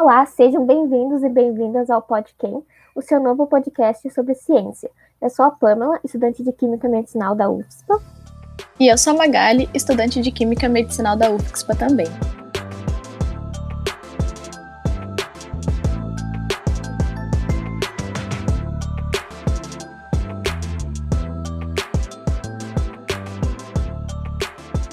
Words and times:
Olá, 0.00 0.24
sejam 0.24 0.64
bem-vindos 0.64 1.22
e 1.22 1.28
bem-vindas 1.28 1.90
ao 1.90 2.00
Podquem, 2.00 2.64
o 2.96 3.02
seu 3.02 3.20
novo 3.20 3.46
podcast 3.46 4.08
sobre 4.08 4.34
ciência. 4.34 4.90
Eu 5.20 5.28
sou 5.28 5.44
a 5.44 5.50
Pamela, 5.50 6.00
estudante 6.02 6.42
de 6.42 6.50
Química 6.52 6.88
Medicinal 6.88 7.34
da 7.34 7.50
UFSPA. 7.50 8.00
E 8.80 8.88
eu 8.88 8.96
sou 8.96 9.12
a 9.12 9.16
Magali, 9.18 9.68
estudante 9.74 10.22
de 10.22 10.32
Química 10.32 10.70
Medicinal 10.70 11.18
da 11.18 11.30
UFSPA 11.30 11.76
também. 11.76 12.06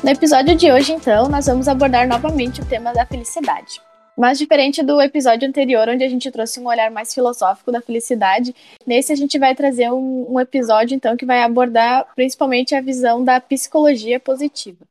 No 0.03 0.09
episódio 0.09 0.53
de 0.53 0.69
hoje, 0.69 0.91
então, 0.91 1.29
nós 1.29 1.45
vamos 1.45 1.69
abordar 1.69 2.09
novamente 2.09 2.59
o 2.59 2.65
tema 2.65 2.91
da 2.91 3.05
felicidade. 3.05 3.87
Mas 4.17 4.39
diferente 4.39 4.81
do 4.81 4.99
episódio 4.99 5.47
anterior, 5.47 5.87
onde 5.87 6.03
a 6.03 6.09
gente 6.09 6.31
trouxe 6.31 6.59
um 6.59 6.67
olhar 6.67 6.89
mais 6.89 7.13
filosófico 7.13 7.71
da 7.71 7.79
felicidade, 7.79 8.51
nesse 8.83 9.13
a 9.13 9.15
gente 9.15 9.37
vai 9.37 9.53
trazer 9.53 9.91
um, 9.91 10.33
um 10.33 10.39
episódio, 10.39 10.95
então, 10.95 11.15
que 11.15 11.23
vai 11.23 11.43
abordar 11.43 12.11
principalmente 12.15 12.73
a 12.73 12.81
visão 12.81 13.23
da 13.23 13.39
psicologia 13.39 14.19
positiva. 14.19 14.83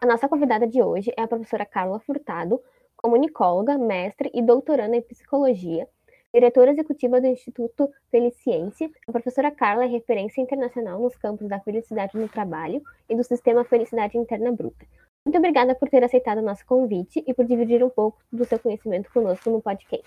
A 0.00 0.06
nossa 0.06 0.26
convidada 0.30 0.66
de 0.66 0.82
hoje 0.82 1.12
é 1.14 1.20
a 1.20 1.28
professora 1.28 1.66
Carla 1.66 2.00
Furtado, 2.00 2.58
comunicóloga, 2.96 3.76
mestre 3.76 4.30
e 4.32 4.40
doutoranda 4.40 4.96
em 4.96 5.02
psicologia, 5.02 5.86
diretora 6.32 6.70
executiva 6.70 7.20
do 7.20 7.26
Instituto 7.26 7.92
Feliciência. 8.10 8.90
A 9.06 9.12
professora 9.12 9.50
Carla 9.50 9.84
é 9.84 9.88
referência 9.88 10.40
internacional 10.40 10.98
nos 10.98 11.16
campos 11.16 11.46
da 11.50 11.60
felicidade 11.60 12.16
no 12.16 12.30
trabalho 12.30 12.82
e 13.10 13.14
do 13.14 13.22
sistema 13.22 13.62
Felicidade 13.62 14.16
Interna 14.16 14.50
Bruta 14.50 14.86
muito 15.24 15.38
obrigada 15.38 15.74
por 15.74 15.88
ter 15.88 16.02
aceitado 16.02 16.38
o 16.38 16.42
nosso 16.42 16.64
convite 16.66 17.22
e 17.26 17.32
por 17.32 17.44
dividir 17.44 17.82
um 17.82 17.90
pouco 17.90 18.18
do 18.30 18.44
seu 18.44 18.58
conhecimento 18.58 19.10
conosco 19.12 19.50
no 19.50 19.62
podcast. 19.62 20.04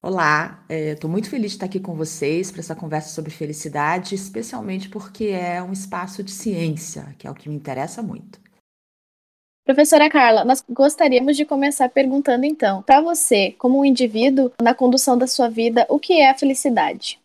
Olá, 0.00 0.64
estou 0.68 1.10
é, 1.10 1.12
muito 1.12 1.28
feliz 1.28 1.50
de 1.50 1.56
estar 1.56 1.66
aqui 1.66 1.80
com 1.80 1.96
vocês 1.96 2.52
para 2.52 2.60
essa 2.60 2.76
conversa 2.76 3.08
sobre 3.10 3.32
felicidade, 3.32 4.14
especialmente 4.14 4.88
porque 4.88 5.26
é 5.26 5.60
um 5.60 5.72
espaço 5.72 6.22
de 6.22 6.30
ciência, 6.30 7.14
que 7.18 7.26
é 7.26 7.30
o 7.30 7.34
que 7.34 7.48
me 7.48 7.56
interessa 7.56 8.00
muito. 8.00 8.40
Professora 9.64 10.08
Carla, 10.08 10.44
nós 10.44 10.64
gostaríamos 10.70 11.36
de 11.36 11.44
começar 11.44 11.88
perguntando 11.90 12.46
então, 12.46 12.80
para 12.82 13.02
você, 13.02 13.54
como 13.58 13.80
um 13.80 13.84
indivíduo, 13.84 14.52
na 14.62 14.72
condução 14.72 15.18
da 15.18 15.26
sua 15.26 15.50
vida, 15.50 15.84
o 15.90 15.98
que 15.98 16.14
é 16.14 16.30
a 16.30 16.38
felicidade? 16.38 17.20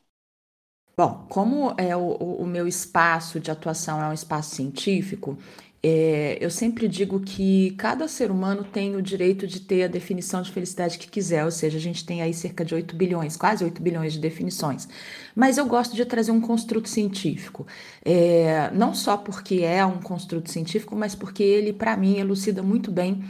Bom, 0.98 1.26
como 1.30 1.74
é 1.78 1.96
o, 1.96 2.16
o 2.16 2.46
meu 2.46 2.68
espaço 2.68 3.40
de 3.40 3.50
atuação 3.50 4.02
é 4.02 4.10
um 4.10 4.14
espaço 4.14 4.56
científico, 4.56 5.38
é, 5.86 6.38
eu 6.40 6.50
sempre 6.50 6.88
digo 6.88 7.20
que 7.20 7.72
cada 7.72 8.08
ser 8.08 8.32
humano 8.32 8.64
tem 8.64 8.96
o 8.96 9.02
direito 9.02 9.46
de 9.46 9.60
ter 9.60 9.84
a 9.84 9.88
definição 9.88 10.42
de 10.42 10.50
felicidade 10.50 10.98
que 10.98 11.10
quiser, 11.10 11.44
ou 11.44 11.52
seja, 11.52 11.78
a 11.78 11.82
gente 11.82 12.06
tem 12.06 12.22
aí 12.22 12.34
cerca 12.34 12.64
de 12.64 12.74
8 12.74 12.96
bilhões, 12.96 13.36
quase 13.36 13.66
8 13.66 13.82
bilhões 13.82 14.14
de 14.14 14.20
definições. 14.20 14.88
Mas 15.36 15.58
eu 15.58 15.66
gosto 15.66 15.94
de 15.94 16.06
trazer 16.06 16.32
um 16.32 16.40
construto 16.40 16.88
científico, 16.88 17.68
é, 18.06 18.72
não 18.74 18.96
só 18.96 19.18
porque 19.18 19.56
é 19.56 19.86
um 19.86 20.00
construto 20.00 20.50
científico, 20.50 20.96
mas 20.96 21.16
porque 21.16 21.44
ele, 21.44 21.74
para 21.74 21.98
mim, 21.98 22.18
elucida 22.18 22.64
muito 22.64 22.90
bem 22.90 23.22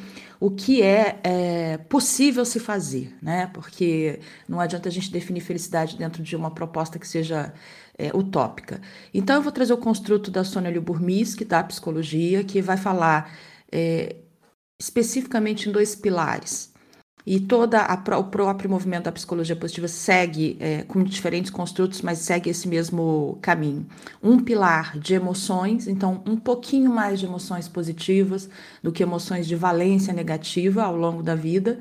o 0.44 0.52
que 0.52 0.82
é, 0.82 1.22
é, 1.24 1.78
possível 1.78 2.44
se 2.44 2.60
fazer, 2.60 3.16
né? 3.22 3.48
Porque 3.54 4.20
não 4.46 4.60
adianta 4.60 4.90
a 4.90 4.92
gente 4.92 5.10
definir 5.10 5.40
felicidade 5.40 5.98
dentro 5.98 6.22
de 6.22 6.36
uma 6.36 6.52
proposta 6.52 7.00
que 7.00 7.08
seja 7.08 7.54
é, 7.98 8.10
utópica. 8.14 8.82
Então, 9.14 9.38
eu 9.38 9.42
vou 9.42 9.54
trazer 9.54 9.72
o 9.72 9.78
construto 9.78 10.30
da 10.30 10.44
Sônia 10.44 10.70
Lyubomirsky, 10.70 11.46
da 11.46 11.64
psicologia, 11.64 12.44
que 12.44 12.62
vai 12.62 12.76
falar 12.76 13.34
é, 13.72 14.18
especificamente 14.78 15.70
em 15.70 15.72
dois 15.72 15.96
pilares. 15.96 16.73
E 17.26 17.40
todo 17.40 17.76
o 17.76 18.24
próprio 18.26 18.70
movimento 18.70 19.06
da 19.06 19.12
psicologia 19.12 19.56
positiva 19.56 19.88
segue 19.88 20.58
é, 20.60 20.84
com 20.84 21.02
diferentes 21.04 21.50
construtos, 21.50 22.02
mas 22.02 22.20
segue 22.20 22.50
esse 22.50 22.68
mesmo 22.68 23.38
caminho. 23.42 23.86
Um 24.22 24.40
pilar 24.40 24.98
de 25.00 25.14
emoções, 25.14 25.88
então 25.88 26.22
um 26.26 26.36
pouquinho 26.36 26.92
mais 26.92 27.20
de 27.20 27.26
emoções 27.26 27.70
positivas 27.70 28.50
do 28.82 28.92
que 28.92 29.04
emoções 29.04 29.48
de 29.48 29.56
valência 29.56 30.14
negativa 30.14 30.84
ao 30.84 30.98
longo 30.98 31.24
da 31.24 31.34
vida 31.34 31.80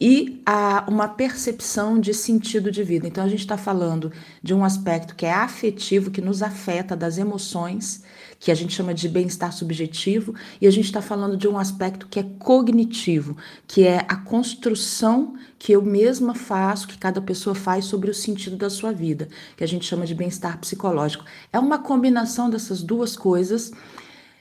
e 0.00 0.42
a, 0.44 0.84
uma 0.88 1.08
percepção 1.08 1.98
de 1.98 2.12
sentido 2.12 2.70
de 2.70 2.82
vida. 2.82 3.06
Então, 3.06 3.24
a 3.24 3.28
gente 3.28 3.40
está 3.40 3.56
falando 3.56 4.12
de 4.42 4.52
um 4.52 4.62
aspecto 4.64 5.14
que 5.14 5.24
é 5.24 5.32
afetivo, 5.32 6.10
que 6.10 6.20
nos 6.20 6.42
afeta, 6.42 6.94
das 6.94 7.16
emoções, 7.16 8.02
que 8.38 8.50
a 8.50 8.54
gente 8.54 8.74
chama 8.74 8.92
de 8.92 9.08
bem-estar 9.08 9.52
subjetivo, 9.52 10.34
e 10.60 10.66
a 10.66 10.70
gente 10.70 10.84
está 10.84 11.00
falando 11.00 11.36
de 11.36 11.48
um 11.48 11.58
aspecto 11.58 12.06
que 12.06 12.20
é 12.20 12.26
cognitivo, 12.38 13.36
que 13.66 13.84
é 13.84 14.04
a 14.06 14.16
construção 14.16 15.34
que 15.58 15.72
eu 15.72 15.80
mesma 15.80 16.34
faço, 16.34 16.86
que 16.86 16.98
cada 16.98 17.20
pessoa 17.22 17.54
faz 17.54 17.86
sobre 17.86 18.10
o 18.10 18.14
sentido 18.14 18.56
da 18.56 18.68
sua 18.68 18.92
vida, 18.92 19.28
que 19.56 19.64
a 19.64 19.68
gente 19.68 19.86
chama 19.86 20.04
de 20.04 20.14
bem-estar 20.14 20.58
psicológico. 20.58 21.24
É 21.50 21.58
uma 21.58 21.78
combinação 21.78 22.50
dessas 22.50 22.82
duas 22.82 23.16
coisas 23.16 23.72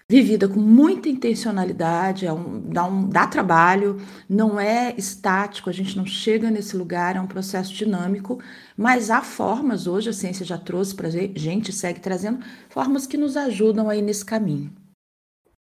vivida 0.10 0.48
com 0.48 0.60
muita 0.60 1.10
intencionalidade, 1.10 2.28
é 2.28 2.34
um, 2.34 2.62
dá, 2.70 2.86
um, 2.86 3.10
dá 3.10 3.26
trabalho, 3.26 3.98
não 4.30 4.60
é 4.60 4.94
estático, 4.98 5.70
a 5.70 5.74
gente 5.74 5.98
não 5.98 6.06
chega 6.06 6.52
nesse 6.52 6.78
lugar, 6.78 7.16
é 7.16 7.22
um 7.22 7.28
processo 7.28 7.74
dinâmico, 7.74 8.40
mas 8.78 9.10
há 9.10 9.22
formas, 9.22 9.88
hoje 9.88 10.10
a 10.10 10.14
ciência 10.14 10.46
já 10.46 10.58
trouxe 10.58 10.96
para 10.96 11.08
a 11.08 11.12
gente, 11.12 11.74
segue 11.74 12.00
trazendo 12.00 12.46
formas 12.70 13.08
que 13.08 13.18
nos 13.18 13.36
ajudam 13.36 13.90
aí 13.90 14.02
nesse 14.02 14.24
caminho. 14.24 14.72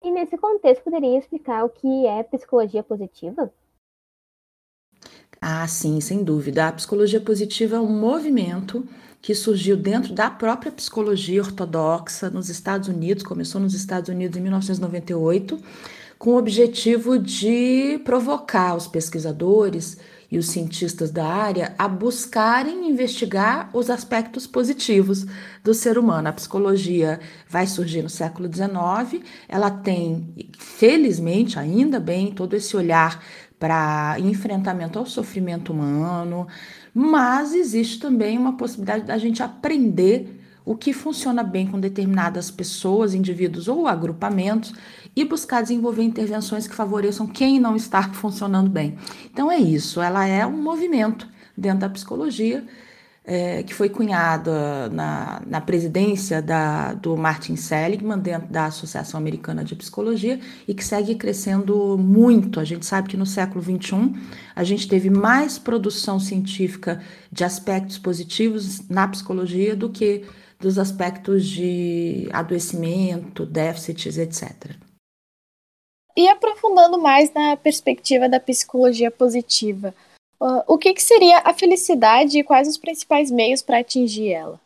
E 0.03 0.11
nesse 0.11 0.37
contexto, 0.37 0.85
poderia 0.85 1.19
explicar 1.19 1.65
o 1.65 1.71
que 1.71 2.07
é 2.07 2.23
psicologia 2.23 2.83
positiva? 2.83 3.53
Ah, 5.41 5.67
sim, 5.67 6.01
sem 6.01 6.23
dúvida. 6.23 6.69
A 6.69 6.73
psicologia 6.73 7.21
positiva 7.21 7.77
é 7.77 7.81
um 7.81 7.99
movimento 7.99 8.87
que 9.21 9.35
surgiu 9.35 9.77
dentro 9.77 10.15
da 10.15 10.31
própria 10.31 10.71
psicologia 10.71 11.43
ortodoxa 11.43 12.31
nos 12.31 12.49
Estados 12.49 12.89
Unidos, 12.89 13.25
começou 13.25 13.61
nos 13.61 13.75
Estados 13.75 14.09
Unidos 14.09 14.37
em 14.37 14.43
1998, 14.43 15.59
com 16.19 16.31
o 16.31 16.39
objetivo 16.39 17.19
de 17.19 18.01
provocar 18.05 18.75
os 18.75 18.87
pesquisadores 18.87 19.99
e 20.31 20.37
os 20.37 20.49
cientistas 20.49 21.11
da 21.11 21.27
área 21.27 21.75
a 21.79 21.89
buscarem 21.89 22.89
investigar 22.89 23.71
os 23.73 23.89
aspectos 23.89 24.47
positivos 24.47 25.25
do 25.65 25.73
ser 25.73 25.99
humano. 25.99 26.29
A 26.29 26.33
psicologia 26.33 27.19
vai 27.49 27.67
surgir 27.67 28.03
no 28.03 28.11
século 28.11 28.49
XIX, 28.53 29.25
ela 29.49 29.71
tem, 29.71 30.35
felizmente, 30.59 31.59
ainda 31.59 31.99
bem, 31.99 32.33
todo 32.33 32.55
esse 32.55 32.77
olhar 32.77 33.23
para 33.59 34.17
enfrentamento 34.21 34.99
ao 34.99 35.07
sofrimento 35.07 35.73
humano, 35.73 36.47
mas 36.95 37.55
existe 37.55 37.99
também 37.99 38.39
uma 38.39 38.57
possibilidade 38.57 39.05
da 39.05 39.19
gente 39.19 39.43
aprender 39.43 40.39
o 40.65 40.77
que 40.77 40.93
funciona 40.93 41.43
bem 41.43 41.67
com 41.67 41.81
determinadas 41.81 42.51
pessoas, 42.51 43.15
indivíduos 43.15 43.69
ou 43.69 43.89
agrupamentos 43.89 44.75
e 45.17 45.25
buscar 45.25 45.63
desenvolver 45.63 46.03
intervenções 46.03 46.69
que 46.69 46.75
favoreçam 46.75 47.27
quem 47.27 47.59
não 47.59 47.75
está 47.75 48.03
funcionando 48.13 48.69
bem. 48.69 48.99
Então 49.33 49.51
é 49.51 49.59
isso, 49.59 50.01
ela 50.01 50.27
é 50.27 50.47
um 50.47 50.63
movimento 50.63 51.27
dentro 51.57 51.81
da 51.81 51.89
psicologia 51.89 52.65
é, 53.31 53.63
que 53.63 53.75
foi 53.75 53.91
cunhada 53.91 54.89
na, 54.89 55.43
na 55.47 55.61
presidência 55.61 56.41
da, 56.41 56.95
do 56.95 57.15
Martin 57.15 57.57
Seligman, 57.57 58.19
dentro 58.19 58.49
da 58.49 58.65
Associação 58.65 59.21
Americana 59.21 59.63
de 59.63 59.77
Psicologia, 59.77 60.41
e 60.67 60.73
que 60.73 60.83
segue 60.83 61.15
crescendo 61.15 61.99
muito. 61.99 62.59
A 62.59 62.65
gente 62.65 62.87
sabe 62.87 63.11
que 63.11 63.19
no 63.19 63.27
século 63.27 63.63
XXI 63.63 64.15
a 64.57 64.65
gente 64.65 64.89
teve 64.89 65.11
mais 65.11 65.59
produção 65.59 66.19
científica 66.19 67.03
de 67.31 67.45
aspectos 67.45 67.99
positivos 67.99 68.89
na 68.89 69.07
psicologia 69.07 69.77
do 69.77 69.91
que 69.91 70.25
dos 70.59 70.79
aspectos 70.79 71.47
de 71.47 72.31
adoecimento, 72.33 73.45
déficits, 73.45 74.17
etc. 74.17 74.73
E 76.17 76.27
aprofundando 76.29 76.99
mais 76.99 77.31
na 77.35 77.59
perspectiva 77.59 78.27
da 78.27 78.41
psicologia 78.41 79.11
positiva, 79.11 79.95
Uh, 80.41 80.63
o 80.67 80.79
que, 80.79 80.95
que 80.95 81.03
seria 81.03 81.39
a 81.45 81.53
felicidade 81.53 82.39
e 82.39 82.45
quais 82.45 82.69
os 82.69 82.77
principais 82.77 83.31
meios 83.31 83.61
para 83.61 83.81
atingir 83.81 84.31
ela? 84.31 84.61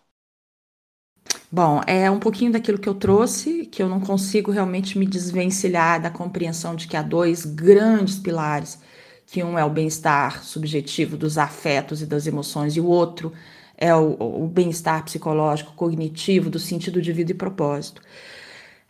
Bom, 1.50 1.80
é 1.86 2.10
um 2.10 2.18
pouquinho 2.18 2.52
daquilo 2.52 2.78
que 2.78 2.88
eu 2.88 2.94
trouxe, 2.94 3.66
que 3.66 3.82
eu 3.82 3.88
não 3.88 4.00
consigo 4.00 4.50
realmente 4.50 4.98
me 4.98 5.06
desvencilhar 5.06 6.00
da 6.00 6.10
compreensão 6.10 6.74
de 6.74 6.88
que 6.88 6.96
há 6.96 7.02
dois 7.02 7.44
grandes 7.44 8.18
pilares, 8.18 8.78
que 9.26 9.42
um 9.42 9.58
é 9.58 9.64
o 9.64 9.70
bem-estar 9.70 10.42
subjetivo 10.44 11.16
dos 11.16 11.38
afetos 11.38 12.02
e 12.02 12.06
das 12.06 12.26
emoções, 12.26 12.76
e 12.76 12.80
o 12.80 12.86
outro 12.86 13.32
é 13.76 13.94
o, 13.94 14.16
o 14.44 14.48
bem-estar 14.48 15.04
psicológico, 15.04 15.72
cognitivo, 15.74 16.50
do 16.50 16.58
sentido 16.58 17.02
de 17.02 17.12
vida 17.12 17.32
e 17.32 17.34
propósito. 17.34 18.02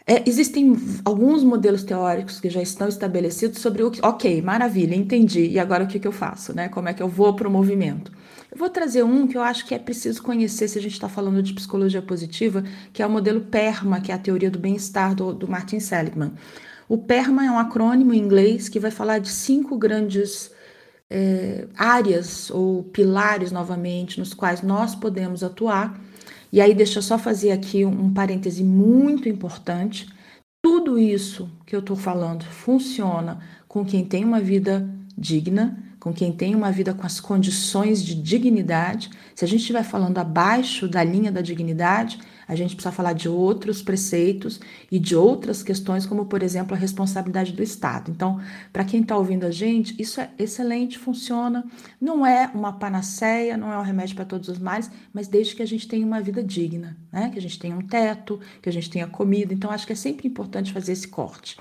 É, 0.07 0.29
existem 0.29 0.77
alguns 1.05 1.45
modelos 1.45 1.85
teóricos 1.85 2.41
que 2.41 2.51
já 2.51 2.61
estão 2.61 2.89
estabelecidos 2.89 3.61
sobre 3.61 3.83
o 3.85 3.91
que, 3.91 4.05
ok, 4.05 4.43
maravilha, 4.43 4.97
entendi, 4.97 5.47
e 5.47 5.59
agora 5.61 5.85
o 5.85 5.87
que, 5.87 6.01
que 6.01 6.09
eu 6.09 6.13
faço, 6.13 6.53
né? 6.55 6.69
Como 6.69 6.89
é 6.89 6.95
que 6.95 7.03
eu 7.03 7.09
vou 7.09 7.35
para 7.35 7.47
o 7.47 7.51
movimento? 7.51 8.11
Eu 8.51 8.59
vou 8.59 8.69
trazer 8.69 9.05
um 9.05 9.27
que 9.27 9.39
eu 9.39 9.43
acho 9.43 9.65
que 9.65 9.75
é 9.75 9.79
preciso 9.79 10.23
conhecer 10.23 10.69
se 10.69 10.79
a 10.79 10.83
gente 10.83 10.93
está 10.93 11.09
falando 11.09 11.43
de 11.43 11.55
psicologia 11.55 12.03
positiva, 12.03 12.65
que 12.93 13.01
é 13.01 13.07
o 13.07 13.11
modelo 13.11 13.41
PERMA, 13.41 14.01
que 14.01 14.11
é 14.11 14.15
a 14.15 14.19
teoria 14.19 14.51
do 14.51 14.59
bem-estar 14.59 15.15
do, 15.15 15.33
do 15.33 15.49
Martin 15.49 15.81
Seligman. 15.81 16.33
O 16.89 16.99
PERMA 16.99 17.47
é 17.47 17.51
um 17.51 17.59
acrônimo 17.59 18.13
em 18.13 18.19
inglês 18.19 18.69
que 18.69 18.81
vai 18.81 18.91
falar 18.91 19.21
de 19.21 19.31
cinco 19.31 19.79
grandes 19.79 20.51
é, 21.09 21.67
áreas 21.77 22.51
ou 22.51 22.83
pilares, 22.83 23.53
novamente, 23.53 24.19
nos 24.19 24.35
quais 24.35 24.63
nós 24.63 24.95
podemos 24.95 25.43
atuar. 25.43 25.99
E 26.53 26.61
aí, 26.61 26.75
deixa 26.75 26.99
eu 26.99 27.03
só 27.03 27.19
fazer 27.19 27.51
aqui 27.51 27.85
um, 27.85 28.13
parêntese 28.13 28.63
muito 28.63 29.29
importante. 29.29 30.07
Tudo 30.63 30.99
isso 30.99 31.51
que 31.67 31.75
eu 31.75 31.81
estou 31.81 31.97
falando 31.97 32.45
funciona 32.45 33.41
com 33.67 33.85
quem 33.85 34.05
tem 34.05 34.23
uma 34.23 34.39
vida 34.39 34.87
digna, 35.17 35.83
com 36.03 36.13
quem 36.13 36.33
tem 36.33 36.53
uma 36.57 36.73
vida 36.73 36.93
com 36.93 37.07
as 37.07 37.21
condições 37.21 38.03
de 38.03 38.17
dignidade. 38.17 39.09
Se 39.37 39.45
a 39.45 39.49
gente 39.49 39.61
estiver 39.61 39.85
falando 39.85 40.19
abaixo 40.19 40.89
da 40.89 41.05
linha 41.05 41.31
da 41.31 41.41
dignidade, 41.41 42.19
a 42.49 42.57
gente 42.57 42.75
precisa 42.75 42.91
falar 42.91 43.13
de 43.13 43.29
outros 43.29 43.83
preceitos 43.83 44.59
e 44.91 44.99
de 44.99 45.15
outras 45.15 45.63
questões, 45.63 46.05
como, 46.05 46.27
por 46.27 46.43
exemplo, 46.43 46.75
a 46.75 46.77
responsabilidade 46.77 47.53
do 47.53 47.63
Estado. 47.63 48.11
Então, 48.11 48.41
para 48.73 48.85
quem 48.85 49.03
está 49.03 49.17
ouvindo 49.17 49.47
a 49.47 49.53
gente, 49.53 49.95
isso 49.97 50.21
é 50.21 50.29
excelente, 50.37 50.99
funciona. 50.99 51.65
Não 52.01 52.27
é 52.27 52.51
uma 52.53 52.73
panaceia, 52.73 53.57
não 53.57 53.73
é 53.73 53.79
um 53.79 53.83
remédio 53.83 54.17
para 54.17 54.25
todos 54.25 54.49
os 54.49 54.59
males, 54.59 54.91
mas 55.15 55.29
desde 55.29 55.55
que 55.55 55.63
a 55.63 55.67
gente 55.67 55.87
tenha 55.87 56.05
uma 56.05 56.21
vida 56.21 56.43
digna, 56.43 56.97
né? 57.13 57.31
que 57.31 57.39
a 57.39 57.43
gente 57.43 57.61
tenha 57.61 57.77
um 57.77 57.87
teto, 57.87 58.41
que 58.61 58.69
a 58.69 58.73
gente 58.73 58.91
tenha 58.91 59.07
comida. 59.07 59.55
Então, 59.55 59.71
acho 59.71 59.87
que 59.87 59.93
é 59.93 59.97
sempre 59.97 60.27
importante 60.27 60.73
fazer 60.73 60.91
esse 60.95 61.07
corte. 61.07 61.57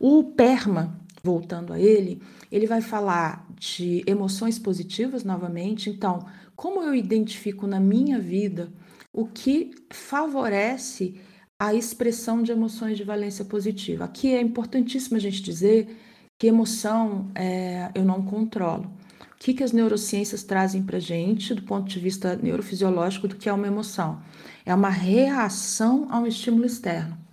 O 0.00 0.24
PERMA, 0.24 0.98
voltando 1.22 1.72
a 1.72 1.78
ele, 1.78 2.22
ele 2.54 2.68
vai 2.68 2.80
falar 2.80 3.44
de 3.58 4.04
emoções 4.06 4.60
positivas 4.60 5.24
novamente. 5.24 5.90
Então, 5.90 6.24
como 6.54 6.80
eu 6.82 6.94
identifico 6.94 7.66
na 7.66 7.80
minha 7.80 8.20
vida 8.20 8.72
o 9.12 9.26
que 9.26 9.72
favorece 9.90 11.20
a 11.58 11.74
expressão 11.74 12.42
de 12.44 12.52
emoções 12.52 12.96
de 12.96 13.02
valência 13.02 13.44
positiva. 13.44 14.04
Aqui 14.04 14.34
é 14.34 14.40
importantíssimo 14.40 15.16
a 15.16 15.20
gente 15.20 15.42
dizer 15.42 15.96
que 16.38 16.46
emoção 16.46 17.30
é, 17.34 17.90
eu 17.94 18.04
não 18.04 18.22
controlo. 18.22 18.84
O 19.32 19.38
que, 19.38 19.52
que 19.54 19.62
as 19.64 19.72
neurociências 19.72 20.44
trazem 20.44 20.82
para 20.82 20.98
gente, 21.00 21.54
do 21.54 21.62
ponto 21.62 21.88
de 21.88 21.98
vista 21.98 22.36
neurofisiológico, 22.36 23.26
do 23.26 23.36
que 23.36 23.48
é 23.48 23.52
uma 23.52 23.66
emoção? 23.66 24.22
É 24.64 24.74
uma 24.74 24.90
reação 24.90 26.06
a 26.10 26.18
um 26.20 26.26
estímulo 26.26 26.64
externo. 26.64 27.23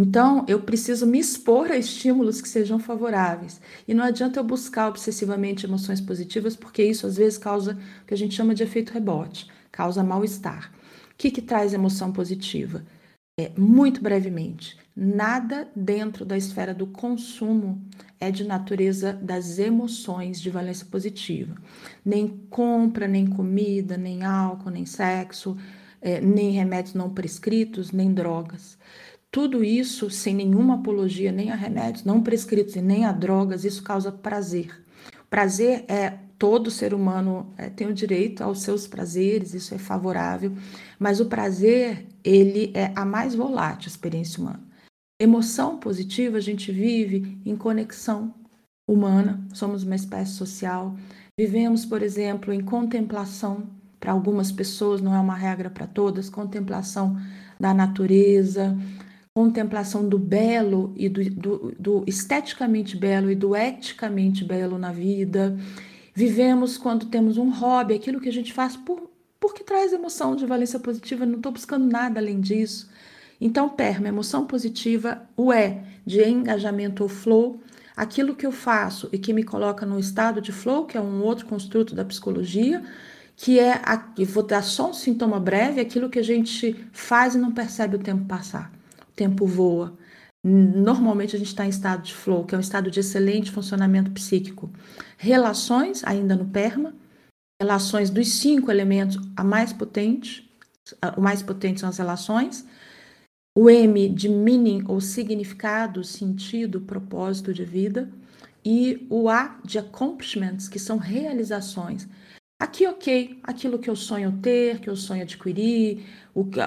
Então, 0.00 0.44
eu 0.48 0.60
preciso 0.62 1.06
me 1.06 1.18
expor 1.18 1.70
a 1.70 1.76
estímulos 1.76 2.40
que 2.40 2.48
sejam 2.48 2.78
favoráveis. 2.78 3.60
E 3.86 3.94
não 3.94 4.04
adianta 4.04 4.40
eu 4.40 4.44
buscar 4.44 4.88
obsessivamente 4.88 5.66
emoções 5.66 6.00
positivas, 6.00 6.56
porque 6.56 6.82
isso 6.82 7.06
às 7.06 7.16
vezes 7.16 7.38
causa 7.38 7.78
o 8.02 8.06
que 8.06 8.14
a 8.14 8.16
gente 8.16 8.34
chama 8.34 8.54
de 8.54 8.62
efeito 8.62 8.92
rebote, 8.92 9.48
causa 9.70 10.02
mal-estar 10.02 10.72
que, 11.20 11.30
que 11.30 11.42
traz 11.42 11.74
emoção 11.74 12.10
positiva? 12.10 12.82
É, 13.38 13.50
muito 13.58 14.02
brevemente, 14.02 14.78
nada 14.96 15.70
dentro 15.76 16.24
da 16.24 16.36
esfera 16.36 16.72
do 16.72 16.86
consumo 16.86 17.86
é 18.18 18.30
de 18.30 18.42
natureza 18.42 19.12
das 19.12 19.58
emoções 19.58 20.40
de 20.40 20.48
valência 20.48 20.86
positiva. 20.86 21.54
Nem 22.02 22.26
compra, 22.48 23.06
nem 23.06 23.26
comida, 23.26 23.98
nem 23.98 24.24
álcool, 24.24 24.70
nem 24.70 24.86
sexo, 24.86 25.58
é, 26.00 26.22
nem 26.22 26.52
remédios 26.52 26.94
não 26.94 27.10
prescritos, 27.12 27.92
nem 27.92 28.14
drogas. 28.14 28.78
Tudo 29.30 29.62
isso, 29.62 30.10
sem 30.10 30.34
nenhuma 30.34 30.74
apologia 30.74 31.30
nem 31.30 31.50
a 31.50 31.54
remédios 31.54 32.04
não 32.04 32.22
prescritos 32.22 32.74
e 32.74 32.82
nem 32.82 33.04
a 33.04 33.12
drogas, 33.12 33.64
isso 33.64 33.82
causa 33.82 34.10
prazer. 34.10 34.84
Prazer 35.28 35.84
é 35.88 36.18
todo 36.36 36.70
ser 36.70 36.94
humano 36.94 37.52
é, 37.58 37.68
tem 37.68 37.86
o 37.86 37.94
direito 37.94 38.42
aos 38.42 38.62
seus 38.62 38.86
prazeres, 38.86 39.52
isso 39.52 39.74
é 39.74 39.78
favorável, 39.78 40.52
mas 40.98 41.20
o 41.20 41.26
prazer, 41.26 42.06
ele 42.24 42.72
é 42.74 42.92
a 42.96 43.04
mais 43.04 43.34
volátil 43.34 43.88
experiência 43.88 44.40
humana. 44.40 44.60
Emoção 45.20 45.78
positiva, 45.78 46.38
a 46.38 46.40
gente 46.40 46.72
vive 46.72 47.38
em 47.44 47.54
conexão 47.54 48.34
humana, 48.88 49.46
somos 49.52 49.84
uma 49.84 49.94
espécie 49.94 50.32
social, 50.32 50.96
vivemos, 51.38 51.84
por 51.84 52.02
exemplo, 52.02 52.52
em 52.54 52.60
contemplação, 52.62 53.68
para 54.00 54.12
algumas 54.12 54.50
pessoas, 54.50 55.02
não 55.02 55.14
é 55.14 55.20
uma 55.20 55.36
regra 55.36 55.68
para 55.68 55.86
todas, 55.86 56.30
contemplação 56.30 57.20
da 57.60 57.74
natureza, 57.74 58.74
contemplação 59.34 60.08
do 60.08 60.18
belo 60.18 60.92
e 60.96 61.08
do, 61.08 61.30
do, 61.30 61.74
do 61.78 62.04
esteticamente 62.06 62.96
belo 62.96 63.30
e 63.30 63.34
do 63.34 63.54
eticamente 63.54 64.44
belo 64.44 64.78
na 64.78 64.92
vida 64.92 65.56
Vivemos 66.20 66.76
quando 66.76 67.06
temos 67.06 67.38
um 67.38 67.50
hobby, 67.50 67.94
aquilo 67.94 68.20
que 68.20 68.28
a 68.28 68.32
gente 68.32 68.52
faz 68.52 68.76
por, 68.76 69.10
porque 69.38 69.62
traz 69.62 69.92
emoção 69.92 70.34
de 70.34 70.44
valência 70.44 70.78
positiva, 70.78 71.24
não 71.24 71.36
estou 71.36 71.52
buscando 71.52 71.86
nada 71.86 72.20
além 72.20 72.40
disso. 72.40 72.90
Então, 73.40 73.68
PERMA, 73.68 74.08
emoção 74.08 74.44
positiva, 74.46 75.22
o 75.36 75.52
E, 75.52 75.78
de 76.04 76.22
engajamento 76.22 77.02
ou 77.02 77.08
flow, 77.08 77.60
aquilo 77.96 78.34
que 78.34 78.44
eu 78.44 78.52
faço 78.52 79.08
e 79.12 79.18
que 79.18 79.32
me 79.32 79.42
coloca 79.42 79.86
no 79.86 79.98
estado 79.98 80.40
de 80.40 80.52
flow, 80.52 80.84
que 80.84 80.98
é 80.98 81.00
um 81.00 81.22
outro 81.22 81.46
construto 81.46 81.94
da 81.94 82.04
psicologia, 82.04 82.82
que 83.34 83.58
é, 83.58 83.80
vou 84.26 84.42
dar 84.42 84.62
só 84.62 84.90
um 84.90 84.92
sintoma 84.92 85.40
breve, 85.40 85.80
aquilo 85.80 86.10
que 86.10 86.18
a 86.18 86.24
gente 86.24 86.76
faz 86.92 87.34
e 87.34 87.38
não 87.38 87.52
percebe 87.52 87.96
o 87.96 87.98
tempo 87.98 88.26
passar. 88.26 88.70
Tempo 89.20 89.44
voa. 89.44 89.98
Normalmente 90.42 91.36
a 91.36 91.38
gente 91.38 91.48
está 91.48 91.66
em 91.66 91.68
estado 91.68 92.04
de 92.04 92.14
flow, 92.14 92.46
que 92.46 92.54
é 92.54 92.58
um 92.58 92.62
estado 92.62 92.90
de 92.90 93.00
excelente 93.00 93.50
funcionamento 93.50 94.10
psíquico. 94.12 94.70
Relações, 95.18 96.02
ainda 96.04 96.34
no 96.34 96.46
PERMA, 96.46 96.94
relações 97.60 98.08
dos 98.08 98.32
cinco 98.32 98.70
elementos, 98.70 99.18
a 99.36 99.44
mais 99.44 99.74
potente, 99.74 100.50
o 101.18 101.20
mais 101.20 101.42
potente 101.42 101.80
são 101.80 101.90
as 101.90 101.98
relações. 101.98 102.64
O 103.54 103.68
M 103.68 104.08
de 104.08 104.30
meaning 104.30 104.84
ou 104.88 105.02
significado, 105.02 106.02
sentido, 106.02 106.80
propósito 106.80 107.52
de 107.52 107.62
vida. 107.62 108.08
E 108.64 109.06
o 109.10 109.28
A 109.28 109.60
de 109.62 109.78
accomplishments, 109.78 110.66
que 110.66 110.78
são 110.78 110.96
realizações. 110.96 112.08
Aqui, 112.60 112.86
ok, 112.86 113.40
aquilo 113.42 113.78
que 113.78 113.88
eu 113.88 113.96
sonho 113.96 114.38
ter, 114.42 114.80
que 114.80 114.90
eu 114.90 114.94
sonho 114.94 115.22
adquirir, 115.22 116.04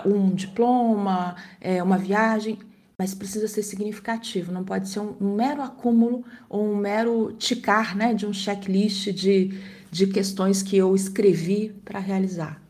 um 0.06 0.34
diploma, 0.34 1.36
é, 1.62 1.81
uma 1.84 1.98
viagem 1.98 2.57
mas 2.98 3.13
precisa 3.13 3.48
ser 3.48 3.63
significativo, 3.63 4.51
não 4.51 4.63
pode 4.63 4.88
ser 4.88 5.00
um, 5.00 5.36
mero 5.36 5.62
acúmulo 5.62 6.24
ou 6.48 6.63
um 6.63 6.75
mero 6.75 7.34
ticar 7.34 7.98
né, 7.98 8.13
de 8.13 8.25
um 8.25 8.34
checklist 8.34 9.12
de, 9.12 9.50
de 9.92 10.07
questões 10.07 10.62
que 10.62 10.78
eu 10.78 10.95
escrevi 10.95 11.69
para 11.84 12.00
realizar. 12.00 12.62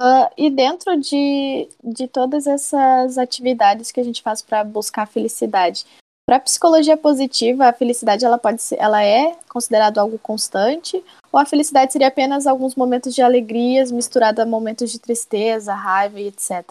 Uh, 0.00 0.28
e 0.36 0.50
dentro 0.50 1.00
de, 1.00 1.68
de 1.82 2.06
todas 2.06 2.46
essas 2.46 3.16
atividades 3.16 3.90
que 3.90 4.00
a 4.00 4.04
gente 4.04 4.20
faz 4.20 4.42
para 4.42 4.62
buscar 4.62 5.06
felicidade, 5.06 5.86
para 6.26 6.40
psicologia 6.40 6.96
positiva, 6.96 7.68
a 7.68 7.72
felicidade 7.72 8.24
ela 8.24 8.36
pode 8.36 8.60
ser, 8.60 8.76
ela 8.80 9.02
é 9.02 9.38
considerada 9.48 10.00
algo 10.00 10.18
constante, 10.18 11.02
ou 11.30 11.38
a 11.38 11.46
felicidade 11.46 11.92
seria 11.92 12.08
apenas 12.08 12.48
alguns 12.48 12.74
momentos 12.74 13.14
de 13.14 13.22
alegrias 13.22 13.92
misturada 13.92 14.42
a 14.42 14.46
momentos 14.46 14.90
de 14.90 14.98
tristeza, 14.98 15.72
raiva 15.72 16.20
e 16.20 16.26
etc. 16.26 16.68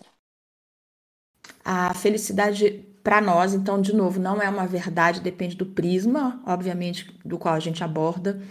A 1.64 1.94
felicidade 1.94 2.86
para 3.02 3.22
nós, 3.22 3.54
então, 3.54 3.80
de 3.80 3.96
novo, 3.96 4.20
não 4.20 4.42
é 4.42 4.50
uma 4.50 4.68
verdade, 4.68 5.22
depende 5.22 5.56
do 5.56 5.66
prisma, 5.66 6.42
obviamente, 6.46 7.18
do 7.24 7.38
qual 7.38 7.54
a 7.54 7.60
gente 7.60 7.84
aborda. 7.84 8.42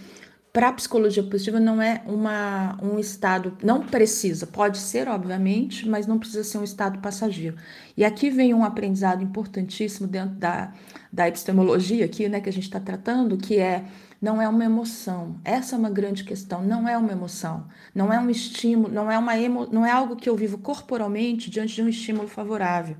Para 0.55 0.69
a 0.69 0.73
psicologia 0.73 1.25
positiva, 1.25 1.59
não 1.59 1.83
é 1.83 2.01
uma, 2.07 2.79
um 2.81 2.97
estado, 2.97 3.59
não 3.61 3.85
precisa, 3.85 4.47
pode 4.47 4.79
ser, 4.79 5.09
obviamente, 5.09 5.89
mas 5.89 6.07
não 6.07 6.17
precisa 6.17 6.45
ser 6.45 6.59
um 6.59 6.63
estado 6.63 7.01
passageiro. 7.01 7.57
E 7.97 8.05
aqui 8.05 8.31
vem 8.31 8.55
um 8.55 8.65
aprendizado 8.65 9.21
importantíssimo 9.21 10.07
dentro 10.07 10.37
da, 10.37 10.73
da 11.13 11.27
epistemologia, 11.27 12.05
aqui, 12.05 12.29
né, 12.29 12.41
que 12.41 12.49
a 12.49 12.53
gente 12.53 12.67
está 12.67 12.79
tratando, 12.79 13.37
que 13.37 13.59
é 13.59 13.85
não 14.23 14.41
é 14.41 14.49
uma 14.49 14.65
emoção. 14.65 15.41
Essa 15.45 15.75
é 15.75 15.79
uma 15.79 15.91
grande 15.91 16.23
questão. 16.23 16.63
Não 16.63 16.89
é 16.89 16.97
uma 16.97 17.11
emoção. 17.11 17.67
Não 17.93 18.13
é 18.13 18.21
um 18.21 18.31
estímulo. 18.31 18.95
Não 18.95 19.11
é 19.11 19.19
uma 19.19 19.37
emo, 19.37 19.67
não 19.73 19.85
é 19.85 19.91
algo 19.91 20.15
que 20.15 20.31
eu 20.31 20.37
vivo 20.37 20.59
corporalmente 20.59 21.51
diante 21.51 21.75
de 21.75 21.83
um 21.83 21.89
estímulo 21.89 22.29
favorável, 22.29 22.97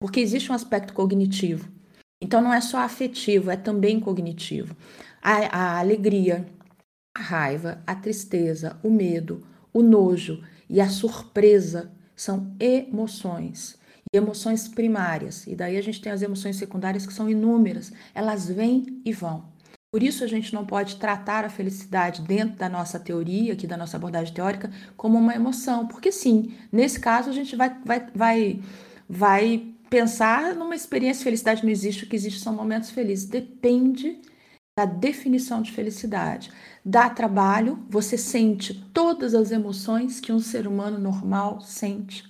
porque 0.00 0.18
existe 0.18 0.50
um 0.50 0.56
aspecto 0.56 0.92
cognitivo. 0.92 1.70
Então 2.20 2.42
não 2.42 2.52
é 2.52 2.60
só 2.60 2.78
afetivo, 2.78 3.48
é 3.48 3.56
também 3.56 4.00
cognitivo. 4.00 4.76
A, 5.22 5.76
a 5.76 5.78
alegria, 5.78 6.46
a 7.14 7.20
raiva, 7.20 7.82
a 7.86 7.94
tristeza, 7.94 8.78
o 8.82 8.90
medo, 8.90 9.46
o 9.72 9.82
nojo 9.82 10.42
e 10.68 10.80
a 10.80 10.88
surpresa 10.88 11.90
são 12.14 12.54
emoções. 12.58 13.78
E 14.12 14.16
emoções 14.16 14.66
primárias. 14.68 15.46
E 15.46 15.54
daí 15.54 15.76
a 15.76 15.82
gente 15.82 16.00
tem 16.00 16.10
as 16.12 16.22
emoções 16.22 16.56
secundárias 16.56 17.06
que 17.06 17.12
são 17.12 17.30
inúmeras. 17.30 17.92
Elas 18.14 18.48
vêm 18.48 19.00
e 19.04 19.12
vão. 19.12 19.44
Por 19.92 20.02
isso 20.02 20.22
a 20.22 20.26
gente 20.26 20.54
não 20.54 20.64
pode 20.64 20.96
tratar 20.96 21.44
a 21.44 21.50
felicidade 21.50 22.22
dentro 22.22 22.56
da 22.56 22.68
nossa 22.68 22.98
teoria, 22.98 23.54
aqui 23.54 23.66
da 23.66 23.76
nossa 23.76 23.96
abordagem 23.96 24.32
teórica, 24.32 24.70
como 24.96 25.18
uma 25.18 25.34
emoção, 25.34 25.88
porque 25.88 26.12
sim, 26.12 26.54
nesse 26.70 27.00
caso 27.00 27.28
a 27.28 27.32
gente 27.32 27.56
vai, 27.56 27.76
vai, 27.84 28.06
vai, 28.14 28.60
vai 29.08 29.66
pensar 29.88 30.54
numa 30.54 30.76
experiência 30.76 31.18
de 31.18 31.24
felicidade, 31.24 31.64
não 31.64 31.70
existe, 31.70 32.04
o 32.04 32.06
que 32.06 32.14
existe 32.14 32.38
são 32.38 32.54
momentos 32.54 32.90
felizes. 32.90 33.24
Depende 33.24 34.20
da 34.76 34.84
definição 34.84 35.62
de 35.62 35.72
felicidade. 35.72 36.50
Dá 36.84 37.10
trabalho, 37.10 37.84
você 37.88 38.16
sente 38.16 38.74
todas 38.94 39.34
as 39.34 39.50
emoções 39.50 40.20
que 40.20 40.32
um 40.32 40.40
ser 40.40 40.66
humano 40.66 40.98
normal 40.98 41.60
sente. 41.60 42.28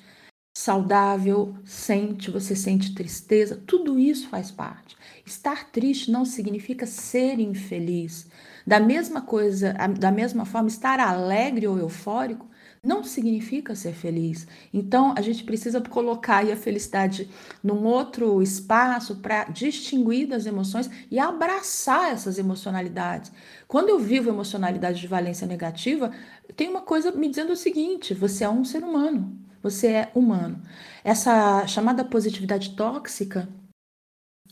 saudável, 0.59 1.57
sente, 1.65 2.31
você 2.31 2.57
sente 2.57 2.95
tristeza, 2.95 3.57
tudo 3.67 3.99
isso 3.99 4.29
faz 4.29 4.51
parte. 4.51 4.97
Estar 5.27 5.71
triste 5.73 6.11
não 6.11 6.25
significa 6.27 6.87
ser 6.87 7.41
infeliz. 7.41 8.29
Da 8.67 8.81
mesma 8.81 9.23
coisa, 9.23 9.75
da 9.99 10.13
mesma 10.13 10.45
forma, 10.45 10.69
estar 10.69 11.01
alegre 11.01 11.67
ou 11.69 11.79
eufórico 11.79 12.50
não 12.83 13.05
significa 13.05 13.75
ser 13.75 13.93
feliz. 13.93 14.47
Então, 14.73 15.15
a 15.17 15.21
gente 15.21 15.45
precisa 15.45 15.81
colocar 15.81 16.45
a 16.51 16.57
felicidade 16.57 17.29
num 17.63 17.85
outro 17.85 18.43
espaço 18.43 19.17
para 19.17 19.45
distinguir 19.45 20.27
das 20.27 20.47
emoções 20.47 20.91
e 21.11 21.19
abraçar 21.19 22.13
essas 22.13 22.39
emocionalidades. 22.39 23.31
Quando 23.69 23.91
eu 23.91 23.99
vivo 23.99 24.31
emocionalidade 24.31 25.01
de 25.01 25.07
valência 25.07 25.47
negativa, 25.47 26.11
tem 26.57 26.69
uma 26.69 26.81
coisa 26.81 27.13
me 27.13 27.29
dizendo 27.29 27.53
o 27.53 27.57
seguinte: 27.57 28.15
você 28.15 28.45
é 28.45 28.49
um 28.49 28.65
ser 28.65 28.83
humano, 28.83 29.39
você 29.63 29.89
é 29.89 30.11
humano. 30.15 30.63
Essa 31.05 31.67
chamada 31.67 32.05
positividade 32.05 32.75
tóxica, 32.75 33.47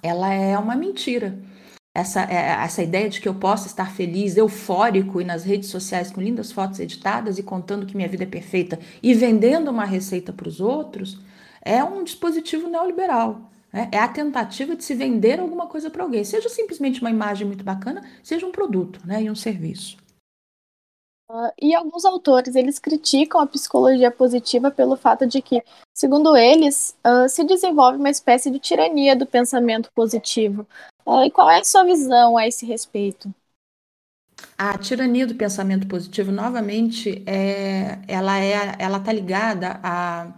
ela 0.03 0.33
é 0.33 0.57
uma 0.59 0.77
mentira 0.77 1.39
essa, 1.99 2.23
é, 2.23 2.63
essa 2.65 2.81
ideia 2.81 3.09
de 3.09 3.21
que 3.21 3.29
eu 3.29 3.35
posso 3.35 3.67
estar 3.67 3.91
feliz, 3.93 4.37
eufórico 4.37 5.21
e 5.21 5.25
nas 5.25 5.43
redes 5.43 5.69
sociais 5.69 6.13
com 6.13 6.21
lindas 6.21 6.53
fotos 6.53 6.79
editadas 6.79 7.39
e 7.39 7.43
contando 7.43 7.87
que 7.87 7.97
minha 7.97 8.09
vida 8.09 8.23
é 8.23 8.27
perfeita 8.27 8.79
e 9.03 9.13
vendendo 9.15 9.69
uma 9.69 9.85
receita 9.85 10.33
para 10.33 10.49
os 10.49 10.61
outros, 10.61 11.19
é 11.61 11.83
um 11.83 12.05
dispositivo 12.05 12.69
neoliberal. 12.69 13.41
Né? 13.73 13.89
É 13.91 13.99
a 13.99 14.07
tentativa 14.07 14.77
de 14.77 14.85
se 14.85 14.95
vender 14.95 15.41
alguma 15.41 15.67
coisa 15.67 15.91
para 15.91 16.05
alguém, 16.05 16.23
seja 16.23 16.49
simplesmente 16.49 17.01
uma 17.01 17.11
imagem 17.11 17.47
muito 17.47 17.65
bacana, 17.65 18.05
seja 18.23 18.47
um 18.47 18.53
produto 18.53 19.01
né? 19.05 19.25
e 19.25 19.31
um 19.31 19.35
serviço. 19.35 19.97
Uh, 21.31 21.53
e 21.61 21.75
alguns 21.75 22.07
autores 22.07 22.55
eles 22.55 22.79
criticam 22.79 23.39
a 23.39 23.47
psicologia 23.47 24.11
positiva 24.11 24.71
pelo 24.71 24.97
fato 24.97 25.27
de 25.27 25.43
que, 25.43 25.63
segundo 25.93 26.35
eles, 26.35 26.97
uh, 27.07 27.29
se 27.29 27.45
desenvolve 27.45 27.99
uma 27.99 28.09
espécie 28.09 28.51
de 28.51 28.59
tirania 28.59 29.15
do 29.15 29.27
pensamento 29.27 29.91
positivo. 29.95 30.67
Uh, 31.09 31.25
e 31.25 31.31
qual 31.31 31.49
é 31.49 31.59
a 31.59 31.65
sua 31.65 31.85
visão 31.85 32.37
a 32.37 32.47
esse 32.47 32.67
respeito? 32.67 33.35
A 34.59 34.77
tirania 34.77 35.27
do 35.27 35.35
pensamento 35.35 35.87
positivo, 35.87 36.31
novamente, 36.31 37.23
é, 37.25 37.99
ela 38.07 38.39
é, 38.39 38.77
ela 38.79 38.99
está 38.99 39.11
ligada 39.11 39.81
a, 39.83 40.35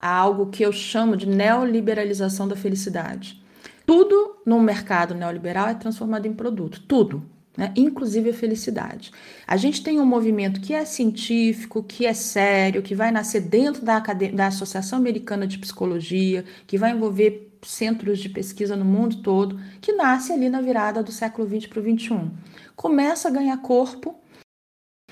a 0.00 0.16
algo 0.16 0.46
que 0.46 0.62
eu 0.62 0.72
chamo 0.72 1.18
de 1.18 1.26
neoliberalização 1.26 2.48
da 2.48 2.56
felicidade. 2.56 3.44
Tudo 3.84 4.38
no 4.46 4.58
mercado 4.58 5.14
neoliberal 5.14 5.68
é 5.68 5.74
transformado 5.74 6.24
em 6.24 6.32
produto, 6.32 6.82
tudo 6.88 7.22
né? 7.56 7.72
inclusive 7.76 8.30
a 8.30 8.34
felicidade. 8.34 9.10
A 9.46 9.56
gente 9.56 9.82
tem 9.82 10.00
um 10.00 10.06
movimento 10.06 10.60
que 10.60 10.74
é 10.74 10.84
científico, 10.84 11.82
que 11.82 12.04
é 12.04 12.12
sério, 12.12 12.82
que 12.82 12.94
vai 12.94 13.10
nascer 13.10 13.40
dentro 13.40 13.84
da, 13.84 13.98
da 13.98 14.46
Associação 14.48 14.98
Americana 14.98 15.46
de 15.46 15.58
Psicologia, 15.58 16.44
que 16.66 16.76
vai 16.76 16.92
envolver 16.92 17.55
centros 17.66 18.18
de 18.18 18.28
pesquisa 18.28 18.76
no 18.76 18.84
mundo 18.84 19.22
todo, 19.22 19.60
que 19.80 19.92
nasce 19.92 20.32
ali 20.32 20.48
na 20.48 20.60
virada 20.60 21.02
do 21.02 21.12
século 21.12 21.48
XX 21.48 21.66
para 21.66 21.80
o 21.80 21.82
XXI. 21.82 22.30
Começa 22.74 23.28
a 23.28 23.30
ganhar 23.30 23.56
corpo. 23.58 24.20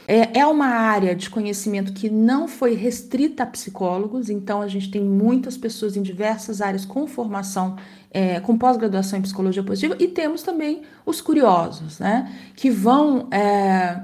É, 0.06 0.40
é 0.40 0.46
uma 0.46 0.66
área 0.66 1.14
de 1.14 1.30
conhecimento 1.30 1.94
que 1.94 2.10
não 2.10 2.46
foi 2.46 2.74
restrita 2.74 3.42
a 3.42 3.46
psicólogos, 3.46 4.28
então 4.28 4.60
a 4.60 4.68
gente 4.68 4.90
tem 4.90 5.02
muitas 5.02 5.56
pessoas 5.56 5.96
em 5.96 6.02
diversas 6.02 6.60
áreas 6.60 6.84
com 6.84 7.06
formação 7.06 7.76
é, 8.10 8.38
com 8.38 8.56
pós-graduação 8.56 9.18
em 9.18 9.22
psicologia 9.22 9.62
positiva, 9.62 9.96
e 9.98 10.06
temos 10.06 10.42
também 10.42 10.82
os 11.04 11.20
curiosos, 11.20 11.98
né, 11.98 12.32
que 12.54 12.70
vão 12.70 13.28
é, 13.32 14.00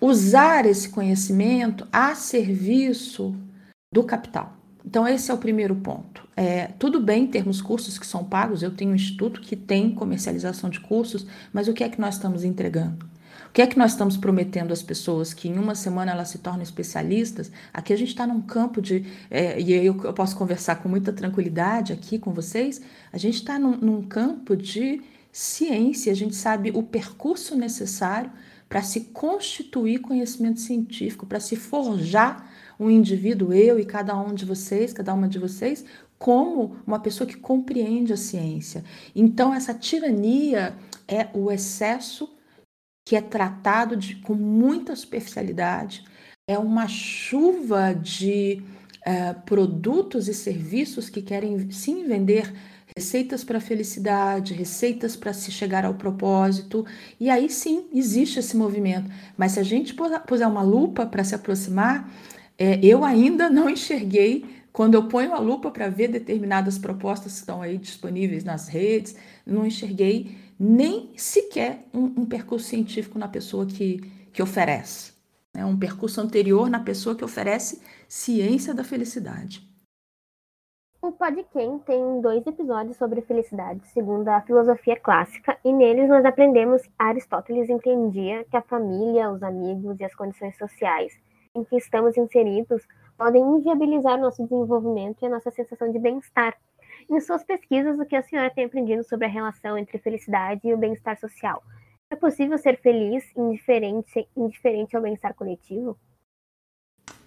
usar 0.00 0.64
esse 0.66 0.88
conhecimento 0.88 1.86
a 1.92 2.14
serviço 2.14 3.36
do 3.92 4.02
capital. 4.02 4.61
Então, 4.84 5.06
esse 5.06 5.30
é 5.30 5.34
o 5.34 5.38
primeiro 5.38 5.76
ponto. 5.76 6.26
É, 6.36 6.68
tudo 6.78 7.00
bem 7.00 7.26
termos 7.26 7.60
cursos 7.60 7.98
que 7.98 8.06
são 8.06 8.24
pagos, 8.24 8.62
eu 8.62 8.70
tenho 8.70 8.90
um 8.90 8.94
instituto 8.94 9.40
que 9.40 9.54
tem 9.54 9.94
comercialização 9.94 10.68
de 10.68 10.80
cursos, 10.80 11.26
mas 11.52 11.68
o 11.68 11.72
que 11.72 11.84
é 11.84 11.88
que 11.88 12.00
nós 12.00 12.14
estamos 12.14 12.42
entregando? 12.42 13.06
O 13.48 13.52
que 13.52 13.60
é 13.60 13.66
que 13.66 13.78
nós 13.78 13.92
estamos 13.92 14.16
prometendo 14.16 14.72
às 14.72 14.82
pessoas? 14.82 15.34
Que 15.34 15.46
em 15.46 15.58
uma 15.58 15.74
semana 15.74 16.10
elas 16.10 16.30
se 16.30 16.38
tornem 16.38 16.62
especialistas? 16.62 17.52
Aqui 17.70 17.92
a 17.92 17.96
gente 17.98 18.08
está 18.08 18.26
num 18.26 18.40
campo 18.40 18.80
de. 18.80 19.04
É, 19.30 19.60
e 19.60 19.72
eu, 19.74 19.94
eu 20.04 20.12
posso 20.14 20.34
conversar 20.34 20.76
com 20.76 20.88
muita 20.88 21.12
tranquilidade 21.12 21.92
aqui 21.92 22.18
com 22.18 22.32
vocês. 22.32 22.80
A 23.12 23.18
gente 23.18 23.34
está 23.34 23.58
num, 23.58 23.76
num 23.76 24.02
campo 24.02 24.56
de 24.56 25.02
ciência, 25.30 26.10
a 26.10 26.14
gente 26.16 26.34
sabe 26.34 26.70
o 26.74 26.82
percurso 26.82 27.54
necessário 27.54 28.30
para 28.70 28.80
se 28.80 29.00
constituir 29.00 29.98
conhecimento 29.98 30.58
científico, 30.58 31.26
para 31.26 31.38
se 31.38 31.54
forjar 31.54 32.50
um 32.78 32.90
indivíduo, 32.90 33.52
eu 33.52 33.78
e 33.78 33.84
cada 33.84 34.18
um 34.18 34.34
de 34.34 34.44
vocês, 34.44 34.92
cada 34.92 35.12
uma 35.14 35.28
de 35.28 35.38
vocês, 35.38 35.84
como 36.18 36.76
uma 36.86 37.00
pessoa 37.00 37.26
que 37.26 37.36
compreende 37.36 38.12
a 38.12 38.16
ciência. 38.16 38.84
Então, 39.14 39.52
essa 39.52 39.74
tirania 39.74 40.74
é 41.08 41.28
o 41.34 41.50
excesso 41.50 42.32
que 43.04 43.16
é 43.16 43.20
tratado 43.20 43.96
de, 43.96 44.16
com 44.16 44.34
muita 44.34 44.94
superficialidade, 44.94 46.04
é 46.48 46.56
uma 46.58 46.86
chuva 46.86 47.92
de 47.92 48.62
uh, 49.06 49.40
produtos 49.42 50.28
e 50.28 50.34
serviços 50.34 51.08
que 51.08 51.22
querem 51.22 51.70
sim 51.70 52.04
vender 52.06 52.52
receitas 52.96 53.42
para 53.42 53.58
a 53.58 53.60
felicidade, 53.60 54.54
receitas 54.54 55.16
para 55.16 55.32
se 55.32 55.50
chegar 55.50 55.84
ao 55.84 55.94
propósito, 55.94 56.84
e 57.18 57.30
aí 57.30 57.48
sim 57.48 57.86
existe 57.92 58.38
esse 58.38 58.56
movimento. 58.56 59.10
Mas 59.36 59.52
se 59.52 59.60
a 59.60 59.62
gente 59.62 59.94
puser 60.26 60.46
uma 60.46 60.62
lupa 60.62 61.06
para 61.06 61.24
se 61.24 61.34
aproximar, 61.34 62.08
é, 62.58 62.78
eu 62.84 63.04
ainda 63.04 63.48
não 63.48 63.68
enxerguei, 63.68 64.44
quando 64.72 64.94
eu 64.94 65.08
ponho 65.08 65.34
a 65.34 65.38
lupa 65.38 65.70
para 65.70 65.88
ver 65.88 66.08
determinadas 66.08 66.78
propostas 66.78 67.32
que 67.32 67.38
estão 67.38 67.60
aí 67.60 67.76
disponíveis 67.76 68.44
nas 68.44 68.68
redes, 68.68 69.16
não 69.46 69.66
enxerguei 69.66 70.36
nem 70.58 71.12
sequer 71.16 71.84
um, 71.92 72.04
um 72.04 72.26
percurso 72.26 72.66
científico 72.66 73.18
na 73.18 73.28
pessoa 73.28 73.66
que, 73.66 73.98
que 74.32 74.42
oferece. 74.42 75.12
É 75.54 75.64
um 75.64 75.78
percurso 75.78 76.20
anterior 76.20 76.70
na 76.70 76.80
pessoa 76.80 77.14
que 77.14 77.24
oferece 77.24 77.82
ciência 78.08 78.72
da 78.72 78.84
felicidade. 78.84 79.68
O 81.02 81.10
Podquem 81.10 81.80
tem 81.80 82.20
dois 82.20 82.46
episódios 82.46 82.96
sobre 82.96 83.22
felicidade, 83.22 83.84
segundo 83.88 84.28
a 84.28 84.40
filosofia 84.40 84.96
clássica, 84.96 85.58
e 85.64 85.72
neles 85.72 86.08
nós 86.08 86.24
aprendemos 86.24 86.80
que 86.82 86.92
Aristóteles 86.96 87.68
entendia 87.68 88.44
que 88.48 88.56
a 88.56 88.62
família, 88.62 89.30
os 89.32 89.42
amigos 89.42 89.98
e 89.98 90.04
as 90.04 90.14
condições 90.14 90.56
sociais 90.56 91.12
em 91.54 91.64
que 91.64 91.76
estamos 91.76 92.16
inseridos 92.16 92.86
podem 93.16 93.42
inviabilizar 93.42 94.18
nosso 94.18 94.42
desenvolvimento 94.42 95.22
e 95.22 95.26
a 95.26 95.30
nossa 95.30 95.50
sensação 95.50 95.90
de 95.90 95.98
bem-estar, 95.98 96.56
em 97.10 97.20
suas 97.20 97.44
pesquisas, 97.44 97.98
o 97.98 98.06
que 98.06 98.16
a 98.16 98.22
senhora 98.22 98.50
tem 98.50 98.64
aprendido 98.64 99.02
sobre 99.04 99.26
a 99.26 99.30
relação 99.30 99.76
entre 99.76 99.98
felicidade 99.98 100.60
e 100.64 100.72
o 100.72 100.78
bem-estar 100.78 101.18
social? 101.18 101.62
É 102.10 102.16
possível 102.16 102.56
ser 102.58 102.80
feliz 102.80 103.24
indiferente, 103.36 104.28
indiferente 104.36 104.96
ao 104.96 105.02
bem-estar 105.02 105.34
coletivo? 105.34 105.98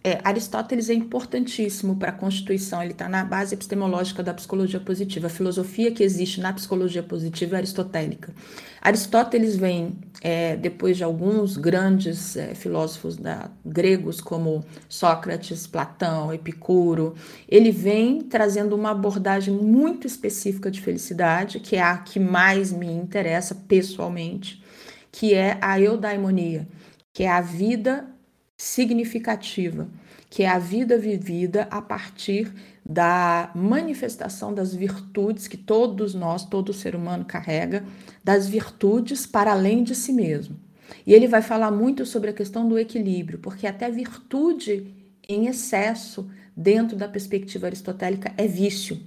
É, 0.06 0.20
Aristóteles 0.24 0.88
é 0.88 0.94
importantíssimo 0.94 1.96
para 1.96 2.10
a 2.10 2.12
Constituição, 2.12 2.80
ele 2.80 2.92
está 2.92 3.10
na 3.10 3.26
base 3.26 3.56
epistemológica 3.56 4.22
da 4.22 4.36
psicologia 4.36 4.80
positiva. 4.80 5.26
A 5.26 5.32
filosofia 5.32 5.92
que 5.92 6.04
existe 6.04 6.40
na 6.40 6.54
psicologia 6.54 7.02
positiva 7.02 7.56
é 7.56 7.58
aristotélica. 7.58 8.32
Aristóteles 8.80 9.56
vem, 9.56 9.98
é, 10.22 10.58
depois 10.58 10.96
de 10.96 11.04
alguns 11.04 11.58
grandes 11.58 12.38
é, 12.38 12.54
filósofos 12.54 13.18
da, 13.18 13.50
gregos, 13.66 14.22
como 14.22 14.64
Sócrates, 14.88 15.66
Platão, 15.66 16.32
Epicuro, 16.32 17.16
ele 17.50 17.72
vem 17.72 18.22
trazendo 18.22 18.76
uma 18.76 18.92
abordagem 18.92 19.56
muito 19.56 20.06
específica 20.06 20.70
de 20.70 20.82
felicidade, 20.82 21.60
que 21.60 21.78
é 21.78 21.82
a 21.82 21.98
que 21.98 22.20
mais 22.20 22.72
me 22.72 22.86
interessa 22.86 23.56
pessoalmente, 23.56 24.64
que 25.12 25.34
é 25.34 25.58
a 25.60 25.82
eudaimonia, 25.82 26.68
que 27.12 27.24
é 27.24 27.32
a 27.32 27.42
vida 27.42 28.15
significativa, 28.58 29.88
que 30.30 30.44
é 30.44 30.50
a 30.50 30.60
vida 30.60 30.98
vivida 30.98 31.68
a 31.70 31.82
partir 31.82 32.52
da 32.86 33.52
manifestação 33.56 34.54
das 34.54 34.74
virtudes 34.74 35.48
que 35.48 35.58
todos 35.58 36.14
nós, 36.14 36.46
todo 36.46 36.74
ser 36.74 36.96
humano 36.96 37.26
carrega, 37.26 37.84
das 38.24 38.48
virtudes 38.48 39.26
para 39.26 39.52
além 39.52 39.84
de 39.84 39.96
si 39.96 40.14
mesmo. 40.14 40.56
E 41.06 41.14
ele 41.14 41.28
vai 41.28 41.42
falar 41.42 41.72
muito 41.72 42.06
sobre 42.06 42.30
a 42.30 42.34
questão 42.34 42.68
do 42.68 42.78
equilíbrio, 42.78 43.40
porque 43.40 43.66
até 43.66 43.90
virtude 43.90 44.94
em 45.28 45.48
excesso, 45.48 46.30
dentro 46.56 46.96
da 46.96 47.08
perspectiva 47.08 47.68
aristotélica, 47.68 48.32
é 48.38 48.48
vício. 48.48 49.00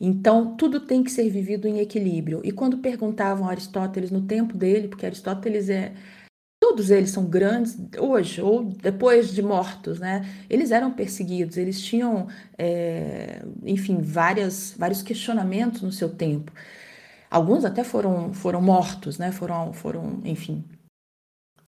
Então, 0.00 0.56
tudo 0.56 0.80
tem 0.80 1.02
que 1.04 1.10
ser 1.10 1.28
vivido 1.28 1.68
em 1.68 1.78
equilíbrio. 1.78 2.40
E 2.42 2.50
quando 2.50 2.78
perguntavam 2.78 3.46
a 3.46 3.50
Aristóteles 3.50 4.10
no 4.10 4.22
tempo 4.22 4.56
dele, 4.56 4.88
porque 4.88 5.06
Aristóteles 5.06 5.68
é, 5.68 5.92
todos 6.70 6.88
eles 6.88 7.10
são 7.10 7.24
grandes 7.24 7.76
hoje 7.98 8.40
ou 8.40 8.62
depois 8.62 9.34
de 9.34 9.42
mortos, 9.42 9.98
né? 9.98 10.24
Eles 10.48 10.70
eram 10.70 10.92
perseguidos, 10.92 11.56
eles 11.56 11.82
tinham, 11.82 12.28
é, 12.56 13.42
enfim, 13.64 14.00
várias, 14.00 14.72
vários 14.78 15.02
questionamentos 15.02 15.82
no 15.82 15.90
seu 15.90 16.08
tempo. 16.08 16.52
Alguns 17.28 17.64
até 17.64 17.82
foram, 17.82 18.32
foram 18.32 18.62
mortos, 18.62 19.18
né? 19.18 19.32
Foram, 19.32 19.72
foram, 19.72 20.20
enfim, 20.24 20.64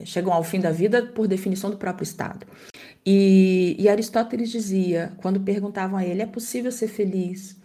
chegam 0.04 0.32
ao 0.32 0.44
fim 0.44 0.60
da 0.60 0.70
vida 0.70 1.04
por 1.04 1.26
definição 1.26 1.68
do 1.68 1.76
próprio 1.76 2.04
Estado. 2.04 2.46
E, 3.04 3.74
e 3.76 3.88
Aristóteles 3.88 4.50
dizia, 4.50 5.12
quando 5.16 5.40
perguntavam 5.40 5.98
a 5.98 6.04
ele, 6.04 6.22
é 6.22 6.26
possível 6.26 6.70
ser 6.70 6.86
feliz 6.86 7.56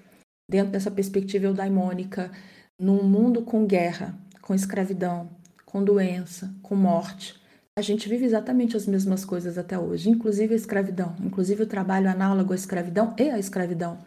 dentro 0.50 0.72
dessa 0.72 0.90
perspectiva 0.90 1.46
eudaimônica, 1.46 2.32
num 2.80 3.04
mundo 3.04 3.44
com 3.44 3.68
guerra, 3.68 4.18
com 4.42 4.56
escravidão, 4.56 5.30
com 5.78 5.84
doença, 5.84 6.52
com 6.64 6.76
morte? 6.76 7.40
A 7.76 7.82
gente 7.82 8.10
vive 8.10 8.26
exatamente 8.26 8.76
as 8.76 8.88
mesmas 8.88 9.24
coisas 9.24 9.60
até 9.60 9.78
hoje, 9.78 10.10
inclusive 10.10 10.56
a 10.56 10.58
escravidão, 10.58 11.16
inclusive 11.24 11.62
o 11.62 11.68
trabalho 11.68 12.10
análogo 12.10 12.52
à 12.52 12.56
escravidão 12.56 13.14
e 13.16 13.30
à 13.30 13.38
escravidão. 13.38 14.00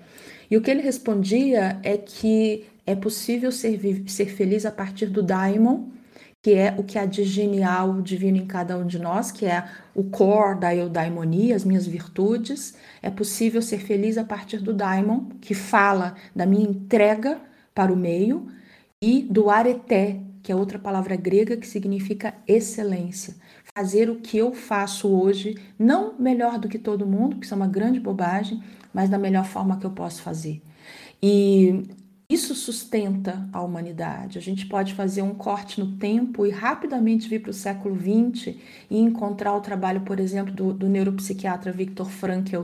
E 0.51 0.57
o 0.57 0.61
que 0.61 0.69
ele 0.69 0.83
respondia 0.83 1.79
é 1.85 1.97
que 1.97 2.67
é 2.85 2.97
possível 2.97 3.53
ser, 3.53 4.03
ser 4.09 4.27
feliz 4.27 4.67
a 4.67 4.73
partir 4.73 5.07
do 5.07 5.23
daimon, 5.23 5.91
que 6.43 6.55
é 6.55 6.75
o 6.77 6.83
que 6.83 6.99
há 6.99 7.07
de 7.07 7.23
genial, 7.23 8.03
divino 8.03 8.39
em 8.39 8.47
cada 8.47 8.77
um 8.77 8.85
de 8.85 8.99
nós, 8.99 9.31
que 9.31 9.47
é 9.47 9.65
o 9.95 10.03
core 10.03 10.59
da 10.59 10.75
eudaimonia, 10.75 11.55
as 11.55 11.65
minhas 11.65 11.87
virtudes. 11.87 12.75
É 13.01 13.11
possível 13.11 13.63
ser 13.63 13.79
feliz 13.79 14.19
a 14.19 14.25
partir 14.25 14.59
do 14.59 14.75
daimon, 14.75 15.27
que 15.41 15.55
fala 15.55 16.17
da 16.35 16.45
minha 16.45 16.69
entrega 16.69 17.41
para 17.73 17.93
o 17.93 17.97
meio, 17.97 18.49
e 19.01 19.23
do 19.23 19.49
areté, 19.49 20.21
que 20.43 20.51
é 20.51 20.57
outra 20.57 20.79
palavra 20.79 21.17
grega 21.17 21.57
que 21.57 21.67
significa 21.67 22.35
excelência. 22.47 23.35
Fazer 23.75 24.11
o 24.11 24.17
que 24.17 24.39
eu 24.39 24.53
faço 24.53 25.09
hoje, 25.09 25.57
não 25.79 26.19
melhor 26.19 26.59
do 26.59 26.69
que 26.69 26.79
todo 26.79 27.07
mundo, 27.07 27.37
que 27.37 27.45
isso 27.45 27.55
é 27.55 27.57
uma 27.57 27.69
grande 27.69 28.01
bobagem, 28.01 28.63
mas 28.93 29.09
da 29.09 29.19
melhor 29.19 29.45
forma 29.45 29.79
que 29.79 29.87
eu 29.87 29.91
posso 29.91 30.23
fazer. 30.23 30.63
E 31.23 31.85
isso 32.29 32.55
sustenta 32.55 33.49
a 33.53 33.61
humanidade. 33.61 34.39
A 34.39 34.41
gente 34.41 34.67
pode 34.67 34.95
fazer 34.95 35.21
um 35.23 35.35
corte 35.35 35.81
no 35.81 35.97
tempo 35.97 36.47
e 36.47 36.51
rapidamente 36.51 37.29
vir 37.29 37.43
para 37.43 37.51
o 37.51 37.55
século 37.55 37.97
XX 37.97 38.55
e 38.89 38.99
encontrar 38.99 39.55
o 39.55 39.61
trabalho, 39.61 40.03
por 40.03 40.21
exemplo, 40.21 40.53
do, 40.53 40.73
do 40.73 40.89
neuropsiquiatra 40.89 41.73
Viktor 41.73 42.09
Frankl 42.09 42.63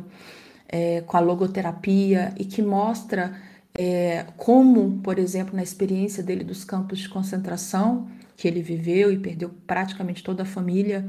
é, 0.69 1.01
com 1.03 1.17
a 1.17 1.21
logoterapia 1.21 2.33
e 2.39 2.45
que 2.45 2.63
mostra 2.63 3.37
é, 3.79 4.27
como, 4.37 4.99
por 5.03 5.19
exemplo, 5.19 5.55
na 5.55 5.63
experiência 5.63 6.23
dele 6.23 6.45
dos 6.45 6.65
campos 6.65 6.99
de 6.99 7.09
concentração 7.09 8.09
que 8.37 8.47
ele 8.47 8.63
viveu 8.63 9.13
e 9.13 9.19
perdeu 9.19 9.51
praticamente 9.67 10.23
toda 10.23 10.43
a 10.43 10.47
família, 10.47 11.09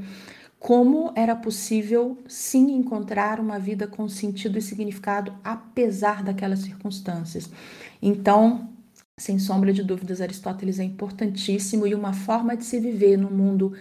como 0.58 1.12
era 1.14 1.36
possível 1.36 2.18
sim 2.26 2.72
encontrar 2.72 3.38
uma 3.38 3.58
vida 3.58 3.86
com 3.86 4.08
sentido 4.08 4.58
e 4.58 4.62
significado 4.62 5.34
apesar 5.44 6.22
daquelas 6.22 6.60
circunstâncias. 6.60 7.50
Então, 8.02 8.68
sem 9.16 9.38
sombra 9.38 9.72
de 9.72 9.82
dúvidas, 9.82 10.20
Aristóteles 10.20 10.78
é 10.78 10.84
importantíssimo 10.84 11.86
e 11.86 11.94
uma 11.94 12.12
forma 12.12 12.56
de 12.56 12.64
se 12.64 12.80
viver 12.80 13.16
num 13.16 13.30
mundo 13.30 13.72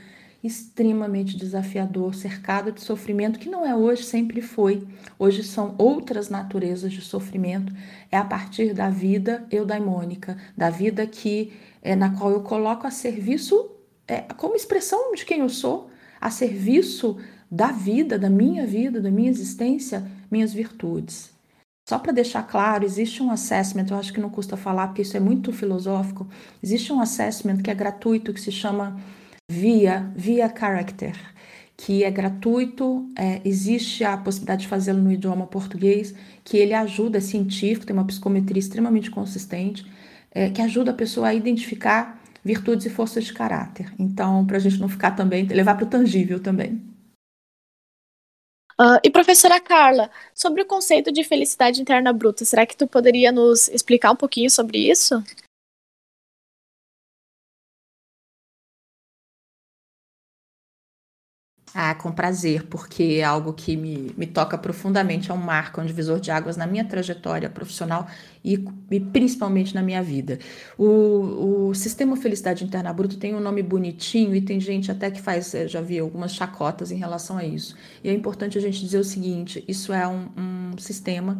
extremamente 0.43 1.35
desafiador, 1.35 2.13
cercado 2.13 2.71
de 2.71 2.81
sofrimento, 2.81 3.39
que 3.39 3.49
não 3.49 3.65
é 3.65 3.75
hoje, 3.75 4.03
sempre 4.03 4.41
foi. 4.41 4.87
Hoje 5.17 5.43
são 5.43 5.75
outras 5.77 6.29
naturezas 6.29 6.91
de 6.91 7.01
sofrimento. 7.01 7.73
É 8.11 8.17
a 8.17 8.23
partir 8.23 8.73
da 8.73 8.89
vida 8.89 9.45
eudaimônica, 9.51 10.37
da 10.55 10.69
vida 10.69 11.05
que 11.07 11.53
é 11.81 11.95
na 11.95 12.15
qual 12.17 12.31
eu 12.31 12.41
coloco 12.41 12.85
a 12.85 12.91
serviço, 12.91 13.71
é, 14.07 14.21
como 14.21 14.55
expressão 14.55 15.13
de 15.13 15.25
quem 15.25 15.39
eu 15.39 15.49
sou, 15.49 15.89
a 16.21 16.29
serviço 16.29 17.17
da 17.49 17.71
vida, 17.71 18.19
da 18.19 18.29
minha 18.29 18.65
vida, 18.65 19.01
da 19.01 19.09
minha 19.09 19.29
existência, 19.29 20.05
minhas 20.29 20.53
virtudes. 20.53 21.31
Só 21.87 21.97
para 21.97 22.11
deixar 22.11 22.43
claro, 22.43 22.83
existe 22.83 23.23
um 23.23 23.31
assessment, 23.31 23.87
eu 23.89 23.97
acho 23.97 24.11
que 24.11 24.19
não 24.19 24.29
custa 24.29 24.57
falar, 24.57 24.87
porque 24.87 25.03
isso 25.03 25.15
é 25.15 25.21
muito 25.21 25.53
filosófico. 25.53 26.27
Existe 26.61 26.91
um 26.91 26.99
assessment 26.99 27.59
que 27.59 27.71
é 27.71 27.73
gratuito, 27.73 28.33
que 28.33 28.41
se 28.41 28.51
chama 28.51 28.99
VIA, 29.49 30.11
VIA 30.15 30.53
Character, 30.53 31.15
que 31.77 32.03
é 32.03 32.11
gratuito, 32.11 33.07
é, 33.17 33.41
existe 33.45 34.03
a 34.03 34.17
possibilidade 34.17 34.63
de 34.63 34.67
fazê-lo 34.67 34.99
no 34.99 35.11
idioma 35.11 35.47
português, 35.47 36.13
que 36.43 36.57
ele 36.57 36.73
ajuda, 36.73 37.19
é 37.19 37.21
científico, 37.21 37.85
tem 37.85 37.95
uma 37.95 38.05
psicometria 38.05 38.59
extremamente 38.59 39.09
consistente, 39.09 39.85
é, 40.31 40.49
que 40.49 40.61
ajuda 40.61 40.91
a 40.91 40.93
pessoa 40.93 41.29
a 41.29 41.33
identificar 41.33 42.21
virtudes 42.43 42.85
e 42.87 42.89
forças 42.89 43.25
de 43.25 43.33
caráter. 43.33 43.93
Então, 43.97 44.45
para 44.45 44.57
a 44.57 44.59
gente 44.59 44.79
não 44.79 44.89
ficar 44.89 45.11
também, 45.11 45.45
levar 45.45 45.75
para 45.75 45.85
o 45.85 45.89
tangível 45.89 46.41
também. 46.41 46.81
Uh, 48.79 48.99
e 49.03 49.09
professora 49.09 49.59
Carla, 49.59 50.09
sobre 50.35 50.61
o 50.61 50.65
conceito 50.65 51.11
de 51.11 51.23
felicidade 51.23 51.81
interna 51.81 52.13
bruta, 52.13 52.45
será 52.45 52.65
que 52.65 52.77
tu 52.77 52.85
poderia 52.85 53.31
nos 53.31 53.67
explicar 53.69 54.11
um 54.11 54.15
pouquinho 54.15 54.51
sobre 54.51 54.77
isso? 54.77 55.23
Ah, 61.79 61.93
com 61.93 62.11
prazer, 62.11 62.63
porque 62.63 63.19
é 63.19 63.23
algo 63.23 63.53
que 63.53 63.77
me, 63.77 64.11
me 64.17 64.25
toca 64.25 64.57
profundamente, 64.57 65.29
é 65.29 65.33
um 65.33 65.37
marco, 65.37 65.79
é 65.79 65.83
um 65.83 65.85
divisor 65.85 66.19
de 66.19 66.31
águas 66.31 66.57
na 66.57 66.65
minha 66.65 66.83
trajetória 66.83 67.51
profissional 67.51 68.07
e, 68.43 68.65
e 68.89 68.99
principalmente 68.99 69.75
na 69.75 69.83
minha 69.83 70.01
vida. 70.01 70.39
O, 70.75 71.67
o 71.69 71.75
Sistema 71.75 72.17
Felicidade 72.17 72.63
Interna 72.63 72.91
Bruto 72.91 73.17
tem 73.17 73.35
um 73.35 73.39
nome 73.39 73.61
bonitinho 73.61 74.33
e 74.33 74.41
tem 74.41 74.59
gente 74.59 74.91
até 74.91 75.11
que 75.11 75.21
faz, 75.21 75.53
já 75.67 75.79
vi 75.79 75.99
algumas 75.99 76.33
chacotas 76.33 76.91
em 76.91 76.97
relação 76.97 77.37
a 77.37 77.45
isso. 77.45 77.75
E 78.03 78.09
é 78.09 78.11
importante 78.11 78.57
a 78.57 78.61
gente 78.61 78.79
dizer 78.79 78.97
o 78.97 79.03
seguinte: 79.03 79.63
isso 79.67 79.93
é 79.93 80.07
um, 80.07 80.29
um 80.35 80.77
sistema. 80.79 81.39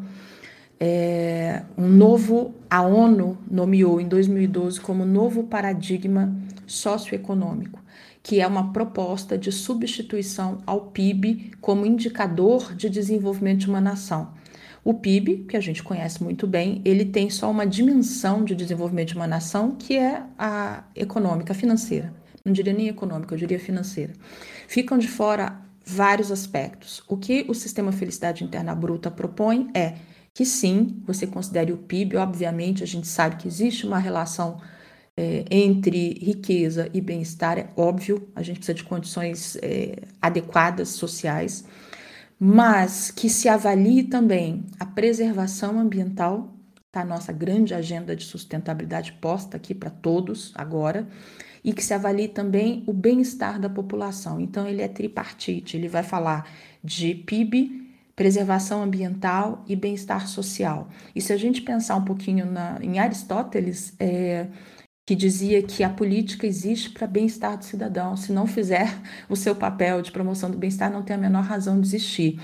É, 0.80 1.63
um 1.76 1.88
novo, 1.88 2.54
a 2.69 2.84
ONU 2.84 3.39
nomeou 3.50 4.00
em 4.00 4.08
2012 4.08 4.80
como 4.82 5.04
novo 5.04 5.45
paradigma 5.45 6.32
socioeconômico 6.67 7.87
que 8.28 8.42
é 8.42 8.46
uma 8.46 8.74
proposta 8.74 9.38
de 9.38 9.54
substituição 9.54 10.58
ao 10.66 10.88
PIB 10.88 11.54
como 11.62 11.86
indicador 11.86 12.76
de 12.76 12.90
desenvolvimento 12.90 13.60
de 13.60 13.70
uma 13.70 13.80
nação. 13.80 14.34
O 14.84 14.94
PIB, 14.94 15.46
que 15.48 15.56
a 15.56 15.62
gente 15.62 15.82
conhece 15.82 16.22
muito 16.22 16.46
bem, 16.46 16.82
ele 16.84 17.06
tem 17.06 17.30
só 17.30 17.50
uma 17.50 17.66
dimensão 17.66 18.44
de 18.44 18.54
desenvolvimento 18.54 19.08
de 19.08 19.16
uma 19.16 19.28
nação, 19.28 19.72
que 19.72 19.96
é 19.98 20.24
a 20.38 20.84
econômica, 20.94 21.54
financeira. 21.54 22.13
Não 22.44 22.52
diria 22.52 22.74
nem 22.74 22.90
econômica, 22.90 23.34
eu 23.34 23.40
diria 23.40 23.62
financeira. 23.62 24.12
Ficam 24.68 24.98
de 24.98 25.08
fora 25.08 25.62
vários 25.86 26.30
aspectos. 26.30 27.02
O 27.08 27.16
que 27.16 27.46
o 27.48 27.54
sistema 27.54 27.94
Felicidade 27.94 28.44
Interna 28.44 28.76
Bruta 28.76 29.10
propõe 29.10 29.70
é 29.74 29.94
que 30.34 30.44
sim, 30.44 31.02
você 31.06 31.26
considere 31.26 31.72
o 31.72 31.78
PIB, 31.78 32.18
obviamente, 32.18 32.84
a 32.84 32.88
gente 32.88 33.08
sabe 33.08 33.38
que 33.38 33.48
existe 33.48 33.88
uma 33.88 34.00
relação 34.00 34.60
é, 35.17 35.45
entre 35.49 36.13
riqueza 36.21 36.89
e 36.93 37.01
bem-estar, 37.01 37.58
é 37.58 37.69
óbvio, 37.75 38.30
a 38.36 38.43
gente 38.43 38.58
precisa 38.58 38.75
de 38.75 38.84
condições 38.84 39.58
é, 39.63 40.03
adequadas 40.21 40.89
sociais, 40.89 41.65
mas 42.39 43.10
que 43.10 43.27
se 43.27 43.49
avalie 43.49 44.03
também 44.03 44.63
a 44.80 44.86
preservação 44.86 45.80
ambiental, 45.80 46.53
tá? 46.91 47.03
Nossa 47.03 47.34
grande 47.34 47.73
agenda 47.73 48.15
de 48.15 48.25
sustentabilidade 48.25 49.13
posta 49.13 49.58
aqui 49.58 49.73
para 49.73 49.89
todos 49.89 50.51
agora, 50.53 51.08
e 51.63 51.73
que 51.73 51.84
se 51.84 51.93
avalie 51.93 52.27
também 52.27 52.84
o 52.86 52.93
bem-estar 52.93 53.60
da 53.60 53.69
população. 53.69 54.39
Então, 54.39 54.67
ele 54.67 54.84
é 54.84 54.88
tripartite, 54.88 55.75
ele 55.75 55.88
vai 55.88 56.03
falar 56.03 56.47
de 56.84 57.15
PIB, 57.15 57.88
preservação 58.15 58.84
ambiental 58.84 59.65
e 59.67 59.75
bem-estar 59.75 60.27
social. 60.27 60.88
E 61.15 61.21
se 61.21 61.34
a 61.34 61.38
gente 61.38 61.62
pensar 61.62 61.95
um 61.95 62.06
pouquinho 62.06 62.45
na, 62.45 62.77
em 62.82 62.99
Aristóteles, 62.99 63.93
é, 63.99 64.47
que 65.08 65.15
dizia 65.15 65.63
que 65.63 65.86
a 65.86 65.89
política 65.89 66.46
existe 66.46 66.89
para 66.89 67.08
bem-estar 67.08 67.58
do 67.58 67.63
cidadão. 67.63 68.17
Se 68.17 68.34
não 68.34 68.46
fizer 68.46 68.93
o 69.30 69.38
seu 69.38 69.56
papel 69.56 70.02
de 70.02 70.12
promoção 70.12 70.52
do 70.52 70.58
bem-estar, 70.58 70.91
não 70.91 71.02
tem 71.02 71.15
a 71.15 71.20
menor 71.20 71.43
razão 71.43 71.80
de 71.80 71.88
existir. 71.88 72.38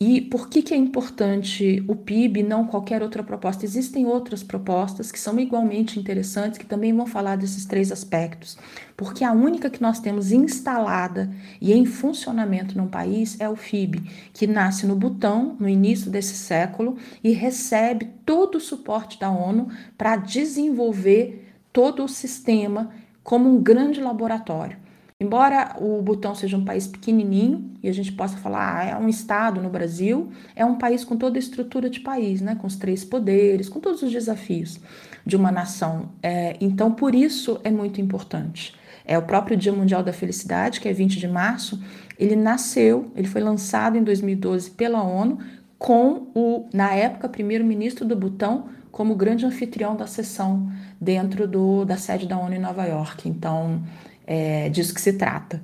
E 0.00 0.20
por 0.20 0.48
que, 0.48 0.60
que 0.60 0.74
é 0.74 0.76
importante 0.76 1.84
o 1.86 1.94
PIB, 1.94 2.42
não 2.42 2.66
qualquer 2.66 3.00
outra 3.00 3.22
proposta? 3.22 3.64
Existem 3.64 4.06
outras 4.06 4.42
propostas 4.42 5.12
que 5.12 5.20
são 5.20 5.38
igualmente 5.38 6.00
interessantes, 6.00 6.58
que 6.58 6.66
também 6.66 6.92
vão 6.92 7.06
falar 7.06 7.36
desses 7.36 7.64
três 7.64 7.92
aspectos. 7.92 8.58
Porque 8.96 9.22
a 9.22 9.30
única 9.30 9.70
que 9.70 9.80
nós 9.80 10.00
temos 10.00 10.32
instalada 10.32 11.30
e 11.60 11.72
em 11.72 11.84
funcionamento 11.84 12.76
no 12.76 12.88
país 12.88 13.38
é 13.38 13.48
o 13.48 13.54
FIB, 13.54 14.02
que 14.32 14.48
nasce 14.48 14.84
no 14.84 14.96
Butão, 14.96 15.54
no 15.60 15.68
início 15.68 16.10
desse 16.10 16.34
século, 16.34 16.96
e 17.22 17.30
recebe 17.30 18.08
todo 18.26 18.56
o 18.56 18.60
suporte 18.60 19.20
da 19.20 19.30
ONU 19.30 19.68
para 19.96 20.16
desenvolver 20.16 21.49
todo 21.72 22.04
o 22.04 22.08
sistema 22.08 22.90
como 23.22 23.48
um 23.48 23.62
grande 23.62 24.00
laboratório. 24.00 24.76
Embora 25.20 25.76
o 25.78 26.00
Butão 26.00 26.34
seja 26.34 26.56
um 26.56 26.64
país 26.64 26.86
pequenininho 26.86 27.72
e 27.82 27.90
a 27.90 27.92
gente 27.92 28.10
possa 28.12 28.38
falar, 28.38 28.78
ah, 28.78 28.84
é 28.84 28.96
um 28.96 29.06
estado 29.06 29.60
no 29.60 29.68
Brasil, 29.68 30.30
é 30.56 30.64
um 30.64 30.78
país 30.78 31.04
com 31.04 31.14
toda 31.14 31.36
a 31.36 31.38
estrutura 31.38 31.90
de 31.90 32.00
país, 32.00 32.40
né, 32.40 32.54
com 32.54 32.66
os 32.66 32.76
três 32.76 33.04
poderes, 33.04 33.68
com 33.68 33.80
todos 33.80 34.02
os 34.02 34.10
desafios 34.10 34.80
de 35.26 35.36
uma 35.36 35.52
nação. 35.52 36.08
É, 36.22 36.56
então, 36.58 36.90
por 36.90 37.14
isso 37.14 37.60
é 37.62 37.70
muito 37.70 38.00
importante. 38.00 38.74
É 39.04 39.18
o 39.18 39.22
próprio 39.22 39.58
Dia 39.58 39.72
Mundial 39.72 40.02
da 40.02 40.12
Felicidade, 40.12 40.80
que 40.80 40.88
é 40.88 40.92
20 40.92 41.18
de 41.18 41.28
março, 41.28 41.78
ele 42.18 42.34
nasceu, 42.34 43.12
ele 43.14 43.28
foi 43.28 43.42
lançado 43.42 43.98
em 43.98 44.02
2012 44.02 44.70
pela 44.70 45.02
ONU 45.02 45.38
com 45.78 46.28
o, 46.34 46.66
na 46.72 46.94
época, 46.94 47.28
primeiro-ministro 47.28 48.06
do 48.06 48.16
Butão 48.16 48.68
como 48.90 49.14
grande 49.14 49.46
anfitrião 49.46 49.96
da 49.96 50.06
sessão 50.06 50.68
dentro 51.00 51.46
do, 51.46 51.84
da 51.84 51.96
sede 51.96 52.26
da 52.26 52.38
ONU 52.38 52.54
em 52.54 52.58
Nova 52.58 52.84
York. 52.84 53.28
Então, 53.28 53.82
é 54.26 54.68
disso 54.68 54.94
que 54.94 55.00
se 55.00 55.12
trata. 55.12 55.60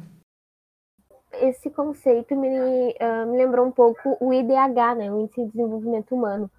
esse 1.40 1.70
conceito 1.70 2.34
me, 2.34 2.48
uh, 2.48 3.30
me 3.30 3.36
lembrou 3.36 3.66
um 3.66 3.70
pouco 3.70 4.16
o 4.20 4.32
IDH, 4.32 4.96
né, 4.96 5.12
o 5.12 5.20
Índice 5.20 5.44
de 5.44 5.50
Desenvolvimento 5.52 6.14
Humano. 6.14 6.50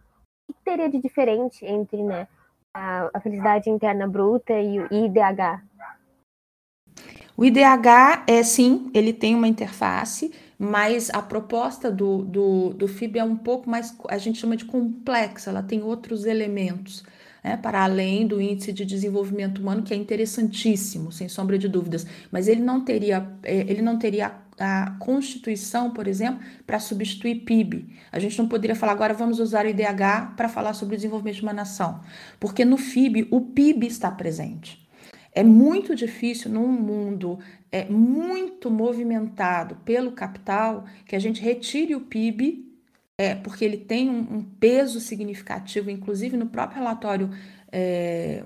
O 0.48 0.54
que 0.54 0.60
teria 0.64 0.90
de 0.90 1.00
diferente 1.00 1.66
entre 1.66 2.02
né, 2.04 2.28
a, 2.74 3.10
a 3.14 3.20
felicidade 3.20 3.70
interna 3.70 4.08
bruta 4.08 4.54
e 4.54 4.80
o 4.80 4.88
IDH? 4.92 5.62
O 7.36 7.46
IDH 7.46 8.24
é 8.28 8.42
sim, 8.44 8.90
ele 8.94 9.14
tem 9.14 9.36
uma 9.36 9.48
interface, 9.48 10.34
mas 10.58 11.10
a 11.12 11.22
proposta 11.22 11.92
do, 11.92 12.24
do, 12.24 12.74
do 12.74 12.88
FIB 12.88 13.20
é 13.20 13.24
um 13.24 13.38
pouco 13.38 13.70
mais, 13.70 13.96
a 14.10 14.18
gente 14.18 14.40
chama 14.40 14.58
de 14.58 14.66
complexa, 14.66 15.50
ela 15.50 15.62
tem 15.62 15.84
outros 15.84 16.26
elementos. 16.26 17.04
Né, 17.44 17.56
para 17.56 17.84
além 17.84 18.26
do 18.26 18.42
índice 18.42 18.74
de 18.74 18.84
desenvolvimento 18.84 19.60
humano, 19.60 19.84
que 19.84 19.94
é 19.94 19.98
interessantíssimo, 19.98 21.12
sem 21.12 21.30
sombra 21.30 21.58
de 21.58 21.70
dúvidas, 21.70 22.06
mas 22.32 22.48
ele 22.48 22.62
não 22.62 22.84
teria, 22.84 23.26
é, 23.44 23.60
ele 23.70 23.82
não 23.82 24.00
teria 24.00 24.34
a 24.60 24.96
Constituição, 25.00 25.92
por 25.92 26.08
exemplo, 26.08 26.44
para 26.66 26.80
substituir 26.80 27.46
PIB. 27.46 27.96
A 28.12 28.20
gente 28.20 28.38
não 28.40 28.48
poderia 28.48 28.76
falar 28.76 28.94
agora 28.94 29.14
vamos 29.14 29.40
usar 29.40 29.66
o 29.66 29.70
IDH 29.70 30.34
para 30.36 30.50
falar 30.50 30.74
sobre 30.74 30.96
o 30.96 30.98
desenvolvimento 30.98 31.36
de 31.36 31.44
uma 31.44 31.54
nação, 31.54 32.02
porque 32.40 32.66
no 32.66 32.78
FIB 32.78 33.28
o 33.30 33.42
PIB 33.42 33.86
está 33.86 34.10
presente. 34.10 34.87
É 35.38 35.44
muito 35.44 35.96
difícil 35.96 36.50
num 36.50 36.68
mundo 36.68 37.38
é, 37.72 37.86
muito 37.86 38.72
movimentado 38.72 39.76
pelo 39.86 40.12
capital 40.12 40.86
que 41.06 41.16
a 41.16 41.20
gente 41.20 41.40
retire 41.40 41.94
o 41.94 42.02
PIB, 42.02 42.66
é, 43.16 43.36
porque 43.36 43.64
ele 43.64 43.78
tem 43.78 44.10
um, 44.10 44.18
um 44.18 44.42
peso 44.42 45.00
significativo, 45.00 45.92
inclusive 45.92 46.36
no 46.36 46.48
próprio 46.48 46.80
relatório, 46.80 47.30
é, 47.72 48.44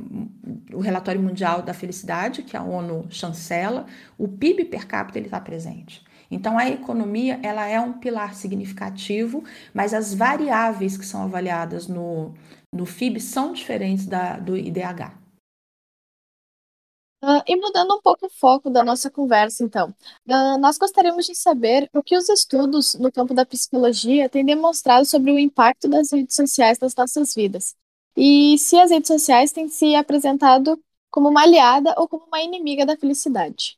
o 0.73 0.81
relatório 0.81 1.21
mundial 1.21 1.61
da 1.61 1.73
felicidade, 1.73 2.43
que 2.43 2.57
a 2.57 2.61
ONU 2.61 3.07
chancela, 3.09 3.85
o 4.17 4.27
PIB 4.27 4.65
per 4.65 4.85
capita 4.85 5.17
ele 5.17 5.27
está 5.27 5.39
presente. 5.39 6.03
Então 6.29 6.59
a 6.59 6.69
economia 6.69 7.39
ela 7.41 7.65
é 7.65 7.79
um 7.79 7.93
pilar 7.93 8.35
significativo, 8.35 9.45
mas 9.73 9.93
as 9.93 10.13
variáveis 10.13 10.97
que 10.97 11.05
são 11.05 11.23
avaliadas 11.23 11.87
no, 11.87 12.33
no 12.69 12.85
FIB 12.85 13.21
são 13.21 13.53
diferentes 13.53 14.05
da, 14.05 14.37
do 14.37 14.57
IDH. 14.57 15.20
E 17.47 17.55
mudando 17.55 17.95
um 17.95 18.01
pouco 18.01 18.25
o 18.25 18.29
foco 18.29 18.69
da 18.69 18.83
nossa 18.83 19.09
conversa, 19.09 19.63
então, 19.63 19.89
uh, 20.27 20.57
nós 20.59 20.77
gostaríamos 20.77 21.25
de 21.25 21.35
saber 21.35 21.89
o 21.93 22.03
que 22.03 22.17
os 22.17 22.29
estudos 22.29 22.95
no 22.95 23.11
campo 23.11 23.33
da 23.33 23.45
psicologia 23.45 24.29
têm 24.29 24.45
demonstrado 24.45 25.05
sobre 25.05 25.31
o 25.31 25.39
impacto 25.39 25.87
das 25.87 26.11
redes 26.11 26.35
sociais 26.35 26.79
nas 26.79 26.95
nossas 26.95 27.33
vidas. 27.33 27.75
E 28.15 28.57
se 28.57 28.77
as 28.77 28.91
redes 28.91 29.07
sociais 29.07 29.51
têm 29.51 29.67
se 29.69 29.95
apresentado 29.95 30.79
como 31.09 31.29
uma 31.29 31.43
aliada 31.43 31.93
ou 31.97 32.07
como 32.07 32.25
uma 32.25 32.41
inimiga 32.41 32.85
da 32.85 32.97
felicidade. 32.97 33.77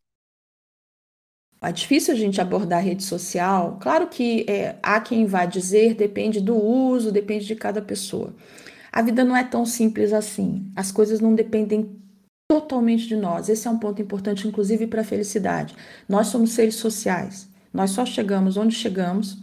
É 1.62 1.72
difícil 1.72 2.14
a 2.14 2.18
gente 2.18 2.42
abordar 2.42 2.80
a 2.80 2.82
rede 2.82 3.04
social. 3.04 3.78
Claro 3.82 4.08
que 4.08 4.46
é, 4.50 4.78
há 4.84 5.00
quem 5.00 5.26
vá 5.26 5.46
dizer, 5.46 5.96
depende 5.96 6.42
do 6.42 6.56
uso, 6.56 7.12
depende 7.12 7.46
de 7.46 7.56
cada 7.56 7.82
pessoa. 7.82 8.36
A 8.92 9.02
vida 9.02 9.24
não 9.24 9.36
é 9.36 9.44
tão 9.44 9.66
simples 9.66 10.12
assim. 10.12 10.70
As 10.76 10.92
coisas 10.92 11.22
não 11.22 11.34
dependem 11.34 12.03
totalmente 12.48 13.08
de 13.08 13.16
nós. 13.16 13.50
Esse 13.50 13.68
é 13.68 13.72
um 13.72 13.80
ponto 13.80 14.02
importante, 14.02 14.48
inclusive, 14.48 14.88
para 14.88 15.02
a 15.02 15.06
felicidade. 15.06 15.76
Nós 16.08 16.28
somos 16.28 16.52
seres 16.52 16.76
sociais. 16.76 17.50
Nós 17.74 17.92
só 17.92 18.06
chegamos 18.06 18.58
onde 18.58 18.76
chegamos 18.76 19.38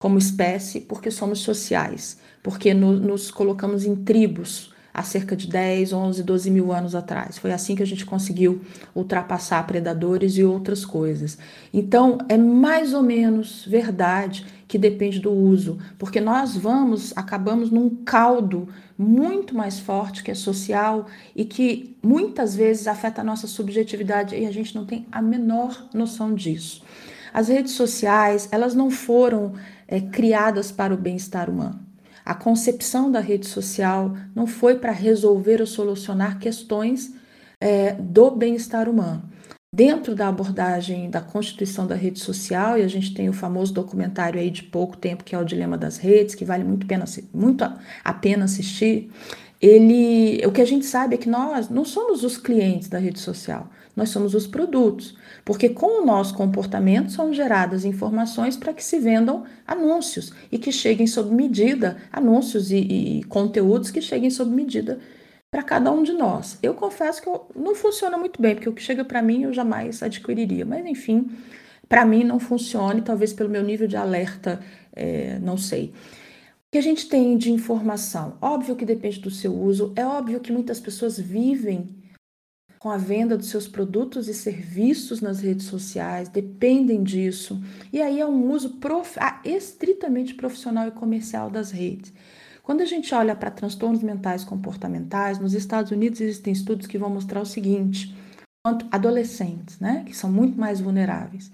como 0.00 0.18
espécie 0.18 0.80
porque 0.80 1.10
somos 1.10 1.40
sociais, 1.40 2.18
porque 2.42 2.72
no, 2.72 2.92
nos 2.92 3.30
colocamos 3.30 3.84
em 3.84 3.94
tribos 3.94 4.72
há 4.92 5.02
cerca 5.02 5.36
de 5.36 5.46
10, 5.46 5.92
11, 5.92 6.22
12 6.22 6.50
mil 6.50 6.72
anos 6.72 6.94
atrás. 6.94 7.38
Foi 7.38 7.52
assim 7.52 7.74
que 7.74 7.82
a 7.82 7.86
gente 7.86 8.04
conseguiu 8.04 8.60
ultrapassar 8.94 9.66
predadores 9.66 10.36
e 10.36 10.44
outras 10.44 10.84
coisas. 10.84 11.38
Então, 11.72 12.18
é 12.28 12.36
mais 12.36 12.92
ou 12.94 13.02
menos 13.02 13.64
verdade 13.66 14.44
que 14.66 14.78
depende 14.78 15.18
do 15.18 15.32
uso, 15.32 15.78
porque 15.98 16.20
nós 16.20 16.56
vamos, 16.56 17.12
acabamos 17.16 17.70
num 17.70 17.90
caldo 18.04 18.68
muito 18.96 19.54
mais 19.54 19.80
forte 19.80 20.22
que 20.22 20.30
é 20.30 20.34
social 20.34 21.06
e 21.34 21.44
que 21.44 21.96
muitas 22.02 22.54
vezes 22.54 22.86
afeta 22.86 23.20
a 23.20 23.24
nossa 23.24 23.46
subjetividade 23.46 24.36
e 24.36 24.46
a 24.46 24.52
gente 24.52 24.74
não 24.74 24.84
tem 24.84 25.06
a 25.10 25.20
menor 25.20 25.88
noção 25.92 26.34
disso. 26.34 26.84
As 27.32 27.48
redes 27.48 27.72
sociais, 27.72 28.48
elas 28.52 28.74
não 28.74 28.90
foram 28.90 29.54
é, 29.88 30.00
criadas 30.00 30.70
para 30.70 30.94
o 30.94 30.96
bem-estar 30.96 31.48
humano. 31.48 31.89
A 32.30 32.34
concepção 32.36 33.10
da 33.10 33.18
rede 33.18 33.48
social 33.48 34.16
não 34.36 34.46
foi 34.46 34.76
para 34.76 34.92
resolver 34.92 35.60
ou 35.60 35.66
solucionar 35.66 36.38
questões 36.38 37.12
é, 37.60 37.94
do 37.94 38.30
bem-estar 38.30 38.88
humano. 38.88 39.28
Dentro 39.74 40.14
da 40.14 40.28
abordagem 40.28 41.10
da 41.10 41.20
constituição 41.20 41.88
da 41.88 41.96
rede 41.96 42.20
social, 42.20 42.78
e 42.78 42.82
a 42.82 42.88
gente 42.88 43.12
tem 43.14 43.28
o 43.28 43.32
famoso 43.32 43.74
documentário 43.74 44.38
aí 44.38 44.48
de 44.48 44.62
pouco 44.62 44.96
tempo, 44.96 45.24
que 45.24 45.34
é 45.34 45.38
o 45.40 45.44
Dilema 45.44 45.76
das 45.76 45.96
Redes, 45.96 46.36
que 46.36 46.44
vale 46.44 46.62
muito, 46.62 46.86
pena, 46.86 47.04
muito 47.34 47.64
a 47.64 48.14
pena 48.14 48.44
assistir, 48.44 49.10
ele, 49.60 50.40
o 50.46 50.52
que 50.52 50.60
a 50.60 50.64
gente 50.64 50.86
sabe 50.86 51.16
é 51.16 51.18
que 51.18 51.28
nós 51.28 51.68
não 51.68 51.84
somos 51.84 52.22
os 52.22 52.36
clientes 52.36 52.88
da 52.88 53.00
rede 53.00 53.18
social, 53.18 53.68
nós 54.00 54.08
somos 54.08 54.34
os 54.34 54.46
produtos, 54.46 55.14
porque 55.44 55.68
com 55.68 56.02
o 56.02 56.06
nosso 56.06 56.32
comportamento 56.32 57.12
são 57.12 57.34
geradas 57.34 57.84
informações 57.84 58.56
para 58.56 58.72
que 58.72 58.82
se 58.82 58.98
vendam 58.98 59.44
anúncios 59.66 60.32
e 60.50 60.56
que 60.56 60.72
cheguem 60.72 61.06
sob 61.06 61.34
medida, 61.34 61.98
anúncios 62.10 62.70
e, 62.70 62.78
e 62.78 63.24
conteúdos 63.24 63.90
que 63.90 64.00
cheguem 64.00 64.30
sob 64.30 64.50
medida 64.50 65.00
para 65.50 65.62
cada 65.62 65.92
um 65.92 66.02
de 66.02 66.14
nós. 66.14 66.58
Eu 66.62 66.72
confesso 66.72 67.20
que 67.20 67.28
eu, 67.28 67.46
não 67.54 67.74
funciona 67.74 68.16
muito 68.16 68.40
bem, 68.40 68.54
porque 68.54 68.70
o 68.70 68.72
que 68.72 68.82
chega 68.82 69.04
para 69.04 69.20
mim 69.20 69.42
eu 69.42 69.52
jamais 69.52 70.02
adquiriria. 70.02 70.64
Mas, 70.64 70.86
enfim, 70.86 71.30
para 71.86 72.06
mim 72.06 72.24
não 72.24 72.40
funciona, 72.40 73.02
talvez 73.02 73.34
pelo 73.34 73.50
meu 73.50 73.62
nível 73.62 73.86
de 73.86 73.98
alerta, 73.98 74.60
é, 74.96 75.38
não 75.40 75.58
sei. 75.58 75.92
O 76.68 76.72
que 76.72 76.78
a 76.78 76.82
gente 76.82 77.06
tem 77.06 77.36
de 77.36 77.52
informação? 77.52 78.38
Óbvio 78.40 78.76
que 78.76 78.86
depende 78.86 79.20
do 79.20 79.30
seu 79.30 79.54
uso, 79.54 79.92
é 79.94 80.06
óbvio 80.06 80.40
que 80.40 80.50
muitas 80.50 80.80
pessoas 80.80 81.18
vivem 81.20 81.99
com 82.80 82.90
a 82.90 82.96
venda 82.96 83.36
dos 83.36 83.50
seus 83.50 83.68
produtos 83.68 84.26
e 84.26 84.32
serviços 84.32 85.20
nas 85.20 85.40
redes 85.40 85.66
sociais, 85.66 86.30
dependem 86.30 87.02
disso. 87.02 87.62
E 87.92 88.00
aí 88.00 88.18
é 88.18 88.26
um 88.26 88.50
uso 88.50 88.78
prof... 88.78 89.18
Ah, 89.20 89.38
estritamente 89.44 90.32
profissional 90.32 90.88
e 90.88 90.90
comercial 90.90 91.50
das 91.50 91.70
redes. 91.70 92.10
Quando 92.62 92.80
a 92.80 92.86
gente 92.86 93.14
olha 93.14 93.36
para 93.36 93.50
transtornos 93.50 94.02
mentais 94.02 94.44
comportamentais, 94.44 95.38
nos 95.38 95.52
Estados 95.52 95.92
Unidos 95.92 96.22
existem 96.22 96.54
estudos 96.54 96.86
que 96.86 96.96
vão 96.96 97.10
mostrar 97.10 97.42
o 97.42 97.46
seguinte: 97.46 98.16
quanto 98.64 98.86
adolescentes, 98.90 99.78
né, 99.78 100.02
que 100.06 100.16
são 100.16 100.32
muito 100.32 100.58
mais 100.58 100.80
vulneráveis, 100.80 101.52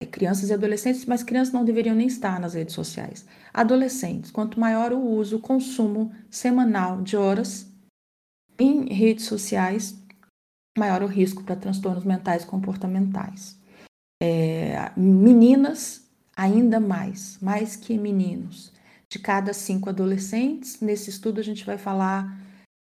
é, 0.00 0.06
crianças 0.06 0.50
e 0.50 0.54
adolescentes, 0.54 1.04
mas 1.04 1.24
crianças 1.24 1.52
não 1.52 1.64
deveriam 1.64 1.96
nem 1.96 2.06
estar 2.06 2.38
nas 2.38 2.54
redes 2.54 2.76
sociais. 2.76 3.26
Adolescentes, 3.52 4.30
quanto 4.30 4.60
maior 4.60 4.92
o 4.92 5.00
uso, 5.00 5.38
o 5.38 5.40
consumo 5.40 6.12
semanal 6.30 7.02
de 7.02 7.16
horas 7.16 7.66
em 8.56 8.92
redes 8.92 9.24
sociais, 9.24 9.99
maior 10.78 11.02
o 11.02 11.06
risco 11.06 11.42
para 11.42 11.56
transtornos 11.56 12.04
mentais 12.04 12.44
comportamentais. 12.44 13.58
É, 14.22 14.92
meninas, 14.96 16.08
ainda 16.36 16.78
mais, 16.78 17.38
mais 17.40 17.76
que 17.76 17.96
meninos 17.96 18.72
de 19.08 19.18
cada 19.18 19.52
cinco 19.52 19.88
adolescentes. 19.88 20.80
Nesse 20.80 21.10
estudo, 21.10 21.40
a 21.40 21.44
gente 21.44 21.64
vai 21.64 21.76
falar 21.76 22.38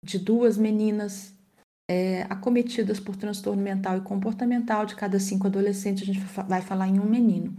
de 0.04 0.18
duas 0.18 0.56
meninas 0.56 1.32
é, 1.88 2.22
acometidas 2.28 2.98
por 2.98 3.16
transtorno 3.16 3.62
mental 3.62 3.98
e 3.98 4.00
comportamental. 4.00 4.84
De 4.86 4.96
cada 4.96 5.20
cinco 5.20 5.46
adolescentes, 5.46 6.02
a 6.02 6.06
gente 6.06 6.20
vai 6.48 6.62
falar 6.62 6.88
em 6.88 6.98
um 6.98 7.06
menino. 7.06 7.56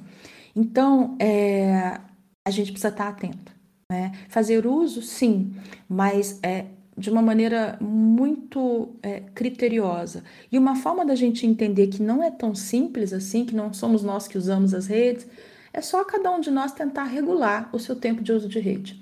Então, 0.56 1.16
é, 1.20 2.00
a 2.46 2.52
gente 2.52 2.72
precisa 2.72 2.90
estar 2.90 3.08
atento. 3.08 3.56
Né? 3.90 4.12
Fazer 4.28 4.68
uso, 4.68 5.02
sim, 5.02 5.56
mas 5.88 6.40
é, 6.44 6.66
de 6.98 7.10
uma 7.12 7.22
maneira 7.22 7.78
muito 7.80 8.96
é, 9.04 9.22
criteriosa. 9.36 10.24
E 10.52 10.58
uma 10.58 10.76
forma 10.76 11.06
da 11.06 11.14
gente 11.14 11.46
entender 11.46 11.88
que 11.88 12.02
não 12.02 12.24
é 12.24 12.32
tão 12.32 12.56
simples 12.56 13.14
assim, 13.14 13.46
que 13.46 13.56
não 13.56 13.72
somos 13.72 14.02
nós 14.02 14.28
que 14.28 14.38
usamos 14.38 14.74
as 14.74 14.88
redes, 14.88 15.28
é 15.72 15.80
só 15.80 16.04
cada 16.04 16.32
um 16.32 16.40
de 16.40 16.50
nós 16.50 16.72
tentar 16.72 17.04
regular 17.04 17.70
o 17.72 17.78
seu 17.78 17.96
tempo 17.96 18.24
de 18.24 18.32
uso 18.32 18.50
de 18.50 18.60
rede. 18.60 19.00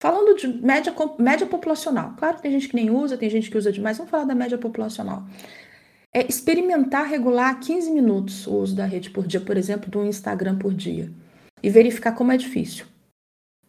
Falando 0.00 0.36
de 0.36 0.46
média, 0.46 0.94
média 1.18 1.46
populacional, 1.46 2.14
claro 2.16 2.36
que 2.36 2.42
tem 2.42 2.52
gente 2.52 2.68
que 2.68 2.76
nem 2.76 2.90
usa, 2.90 3.16
tem 3.16 3.30
gente 3.30 3.50
que 3.50 3.56
usa 3.56 3.72
demais, 3.72 3.96
vamos 3.96 4.10
falar 4.10 4.24
da 4.24 4.34
média 4.34 4.58
populacional. 4.58 5.24
É 6.14 6.26
experimentar 6.26 7.06
regular 7.06 7.58
15 7.58 7.90
minutos 7.90 8.46
o 8.46 8.56
uso 8.56 8.76
da 8.76 8.84
rede 8.84 9.10
por 9.10 9.26
dia, 9.26 9.40
por 9.40 9.56
exemplo, 9.56 9.90
do 9.90 10.04
Instagram 10.04 10.56
por 10.56 10.72
dia, 10.72 11.10
e 11.62 11.70
verificar 11.70 12.12
como 12.12 12.30
é 12.30 12.36
difícil. 12.36 12.86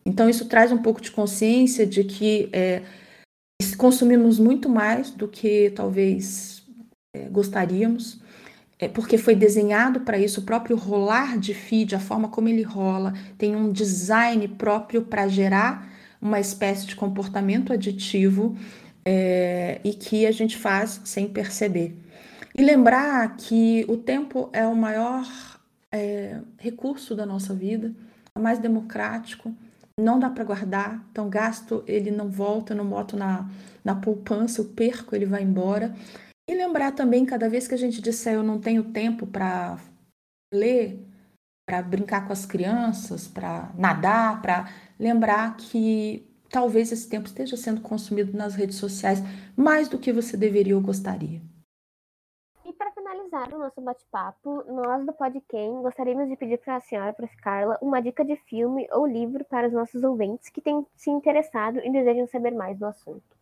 Então, 0.06 0.30
isso 0.30 0.48
traz 0.48 0.72
um 0.72 0.78
pouco 0.78 1.02
de 1.02 1.12
consciência 1.12 1.86
de 1.86 2.04
que 2.04 2.50
é, 2.52 2.84
consumimos 3.80 4.38
muito 4.38 4.70
mais 4.70 5.10
do 5.10 5.28
que 5.28 5.72
talvez 5.72 6.62
é, 7.16 7.30
gostaríamos 7.30 8.22
é 8.78 8.88
porque 8.88 9.18
foi 9.18 9.36
desenhado 9.36 10.02
para 10.02 10.18
isso, 10.18 10.40
o 10.40 10.44
próprio 10.44 10.78
rolar 10.78 11.38
de 11.38 11.54
feed, 11.54 11.96
a 11.96 12.00
forma 12.00 12.30
como 12.30 12.48
ele 12.48 12.62
rola, 12.62 13.14
tem 13.38 13.54
um 13.54 13.72
design 13.72 14.48
próprio 14.48 15.02
para 15.02 15.28
gerar 15.28 15.92
uma 16.22 16.40
espécie 16.40 16.88
de 16.88 16.96
comportamento 16.96 17.74
aditivo 17.74 18.56
é, 19.04 19.82
e 19.84 19.94
que 19.94 20.26
a 20.26 20.32
gente 20.32 20.58
faz 20.58 21.02
sem 21.04 21.28
perceber. 21.28 21.94
E 22.56 22.64
lembrar 22.64 23.36
que 23.36 23.86
o 23.90 23.98
tempo 23.98 24.50
é 24.54 24.66
o 24.66 24.76
maior 24.76 25.28
é, 25.92 26.40
recurso 26.58 27.16
da 27.16 27.26
nossa 27.26 27.54
vida, 27.54 27.94
é 28.34 28.40
mais 28.40 28.60
democrático, 28.60 29.54
não 30.00 30.20
dá 30.20 30.30
para 30.30 30.44
guardar, 30.44 31.06
então 31.12 31.30
gasto 31.30 31.84
ele 31.88 32.12
não 32.12 32.30
volta, 32.30 32.74
eu 32.74 32.78
não 32.78 32.88
boto 32.88 33.18
na, 33.18 33.50
na 33.84 33.96
poupança, 33.96 34.62
eu 34.62 34.66
perco, 34.66 35.16
ele 35.16 35.26
vai 35.26 35.44
embora. 35.44 35.94
E 36.50 36.56
lembrar 36.56 36.94
também, 36.94 37.26
cada 37.26 37.48
vez 37.50 37.68
que 37.68 37.76
a 37.76 37.78
gente 37.78 38.02
disser 38.02 38.34
eu 38.34 38.44
não 38.44 38.60
tenho 38.60 38.84
tempo 38.86 39.28
para 39.28 39.78
ler, 40.54 41.06
para 41.68 41.82
brincar 41.82 42.26
com 42.26 42.34
as 42.34 42.46
crianças, 42.46 43.28
para 43.28 43.72
nadar, 43.78 44.42
para 44.42 44.68
lembrar 45.00 45.56
que 45.58 46.26
talvez 46.50 46.92
esse 46.92 47.08
tempo 47.08 47.28
esteja 47.28 47.56
sendo 47.56 47.82
consumido 47.82 48.36
nas 48.36 48.56
redes 48.56 48.78
sociais 48.78 49.22
mais 49.56 49.88
do 49.88 50.00
que 50.00 50.12
você 50.12 50.36
deveria 50.36 50.76
ou 50.76 50.82
gostaria. 50.82 51.42
Finalizar 53.30 53.54
o 53.54 53.60
nosso 53.60 53.80
bate-papo, 53.80 54.64
nós 54.68 55.06
do 55.06 55.14
Podquem 55.14 55.82
gostaríamos 55.82 56.28
de 56.28 56.36
pedir 56.36 56.58
para 56.58 56.78
a 56.78 56.82
senhora, 56.82 57.14
para 57.14 57.28
Carla, 57.42 57.78
uma 57.82 58.02
dica 58.02 58.26
de 58.26 58.36
filme 58.36 58.88
ou 58.92 59.06
livro 59.06 59.46
para 59.46 59.68
os 59.68 59.74
nossos 59.74 60.04
ouvintes 60.04 60.50
que 60.50 60.60
têm 60.60 60.86
se 60.96 61.12
interessado 61.12 61.80
e 61.80 61.92
desejam 61.92 62.28
saber 62.28 62.52
mais 62.52 62.78
do 62.78 62.86
assunto. 62.86 63.38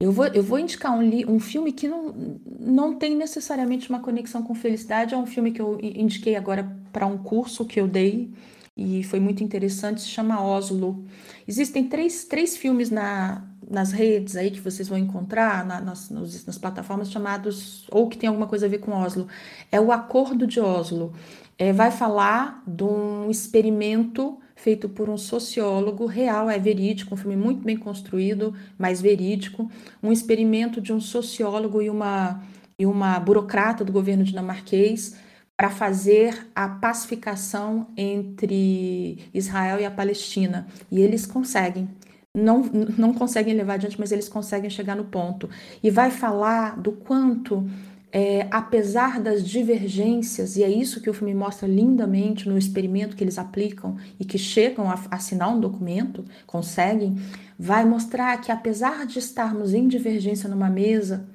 Eu 0.00 0.10
vou, 0.10 0.26
eu 0.26 0.42
vou 0.42 0.58
indicar 0.58 0.92
um, 0.92 1.02
um 1.28 1.40
filme 1.40 1.72
que 1.72 1.86
não, 1.86 2.12
não 2.58 2.94
tem 2.94 3.14
necessariamente 3.14 3.88
uma 3.88 4.00
conexão 4.00 4.42
com 4.42 4.54
felicidade. 4.54 5.14
É 5.14 5.16
um 5.16 5.26
filme 5.26 5.52
que 5.52 5.62
eu 5.62 5.78
indiquei 5.80 6.34
agora 6.36 6.68
para 6.92 7.06
um 7.06 7.18
curso 7.18 7.64
que 7.64 7.80
eu 7.80 7.86
dei 7.86 8.32
e 8.78 9.02
foi 9.02 9.18
muito 9.18 9.42
interessante, 9.42 10.00
se 10.00 10.08
chama 10.08 10.40
Oslo. 10.40 11.04
Existem 11.48 11.88
três, 11.88 12.24
três 12.24 12.56
filmes 12.56 12.90
na, 12.90 13.42
nas 13.68 13.90
redes 13.90 14.36
aí 14.36 14.52
que 14.52 14.60
vocês 14.60 14.86
vão 14.86 14.96
encontrar, 14.96 15.66
na, 15.66 15.80
nas, 15.80 16.08
nos, 16.08 16.46
nas 16.46 16.56
plataformas 16.56 17.10
chamados, 17.10 17.88
ou 17.90 18.08
que 18.08 18.16
tem 18.16 18.28
alguma 18.28 18.46
coisa 18.46 18.66
a 18.66 18.68
ver 18.68 18.78
com 18.78 18.92
Oslo. 18.92 19.26
É 19.72 19.80
o 19.80 19.90
Acordo 19.90 20.46
de 20.46 20.60
Oslo. 20.60 21.12
É, 21.58 21.72
vai 21.72 21.90
falar 21.90 22.62
de 22.64 22.84
um 22.84 23.28
experimento 23.28 24.38
feito 24.54 24.88
por 24.88 25.10
um 25.10 25.16
sociólogo 25.16 26.06
real, 26.06 26.48
é 26.48 26.56
verídico, 26.56 27.14
um 27.14 27.18
filme 27.18 27.36
muito 27.36 27.64
bem 27.64 27.76
construído, 27.76 28.54
mas 28.78 29.00
verídico, 29.00 29.68
um 30.00 30.12
experimento 30.12 30.80
de 30.80 30.92
um 30.92 31.00
sociólogo 31.00 31.82
e 31.82 31.90
uma, 31.90 32.44
e 32.78 32.86
uma 32.86 33.18
burocrata 33.18 33.84
do 33.84 33.92
governo 33.92 34.22
dinamarquês 34.22 35.16
para 35.58 35.70
fazer 35.70 36.46
a 36.54 36.68
pacificação 36.68 37.88
entre 37.96 39.18
Israel 39.34 39.80
e 39.80 39.84
a 39.84 39.90
Palestina. 39.90 40.68
E 40.88 41.00
eles 41.00 41.26
conseguem. 41.26 41.88
Não, 42.32 42.62
não 42.96 43.12
conseguem 43.12 43.54
levar 43.54 43.74
adiante, 43.74 43.98
mas 43.98 44.12
eles 44.12 44.28
conseguem 44.28 44.70
chegar 44.70 44.94
no 44.94 45.06
ponto. 45.06 45.50
E 45.82 45.90
vai 45.90 46.12
falar 46.12 46.80
do 46.80 46.92
quanto, 46.92 47.68
é, 48.12 48.46
apesar 48.52 49.20
das 49.20 49.42
divergências, 49.42 50.56
e 50.56 50.62
é 50.62 50.70
isso 50.70 51.00
que 51.02 51.10
o 51.10 51.14
filme 51.14 51.34
mostra 51.34 51.66
lindamente 51.66 52.48
no 52.48 52.56
experimento 52.56 53.16
que 53.16 53.24
eles 53.24 53.36
aplicam 53.36 53.96
e 54.20 54.24
que 54.24 54.38
chegam 54.38 54.88
a 54.88 54.96
assinar 55.10 55.52
um 55.52 55.58
documento, 55.58 56.24
conseguem, 56.46 57.18
vai 57.58 57.84
mostrar 57.84 58.40
que 58.40 58.52
apesar 58.52 59.04
de 59.06 59.18
estarmos 59.18 59.74
em 59.74 59.88
divergência 59.88 60.48
numa 60.48 60.70
mesa, 60.70 61.26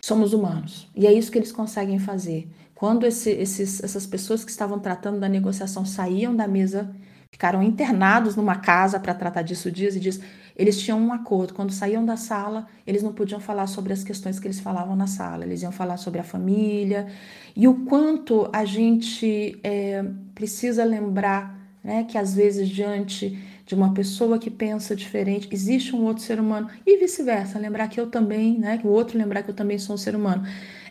somos 0.00 0.32
humanos. 0.32 0.88
E 0.94 1.04
é 1.04 1.12
isso 1.12 1.32
que 1.32 1.38
eles 1.38 1.50
conseguem 1.50 1.98
fazer. 1.98 2.48
Quando 2.80 3.04
esse, 3.04 3.28
esses, 3.32 3.84
essas 3.84 4.06
pessoas 4.06 4.42
que 4.42 4.50
estavam 4.50 4.78
tratando 4.78 5.20
da 5.20 5.28
negociação 5.28 5.84
saíam 5.84 6.34
da 6.34 6.48
mesa, 6.48 6.90
ficaram 7.30 7.62
internados 7.62 8.34
numa 8.36 8.56
casa 8.56 8.98
para 8.98 9.12
tratar 9.12 9.42
disso 9.42 9.70
dias 9.70 9.96
e 9.96 10.00
dias, 10.00 10.18
eles 10.56 10.80
tinham 10.80 10.98
um 10.98 11.12
acordo. 11.12 11.52
Quando 11.52 11.72
saíam 11.72 12.02
da 12.02 12.16
sala, 12.16 12.66
eles 12.86 13.02
não 13.02 13.12
podiam 13.12 13.38
falar 13.38 13.66
sobre 13.66 13.92
as 13.92 14.02
questões 14.02 14.40
que 14.40 14.46
eles 14.46 14.60
falavam 14.60 14.96
na 14.96 15.06
sala, 15.06 15.44
eles 15.44 15.60
iam 15.60 15.70
falar 15.70 15.98
sobre 15.98 16.20
a 16.20 16.24
família 16.24 17.06
e 17.54 17.68
o 17.68 17.84
quanto 17.84 18.48
a 18.50 18.64
gente 18.64 19.60
é, 19.62 20.02
precisa 20.34 20.82
lembrar 20.82 21.60
né, 21.84 22.04
que 22.04 22.16
às 22.16 22.34
vezes 22.34 22.66
diante 22.66 23.38
de 23.66 23.74
uma 23.74 23.92
pessoa 23.92 24.38
que 24.38 24.50
pensa 24.50 24.96
diferente, 24.96 25.50
existe 25.52 25.94
um 25.94 26.04
outro 26.04 26.22
ser 26.22 26.40
humano 26.40 26.70
e 26.86 26.96
vice-versa, 26.96 27.58
lembrar 27.58 27.88
que 27.88 28.00
eu 28.00 28.06
também, 28.06 28.58
né, 28.58 28.78
que 28.78 28.86
o 28.86 28.90
outro 28.90 29.18
lembrar 29.18 29.42
que 29.42 29.50
eu 29.50 29.54
também 29.54 29.78
sou 29.78 29.96
um 29.96 29.98
ser 29.98 30.16
humano 30.16 30.46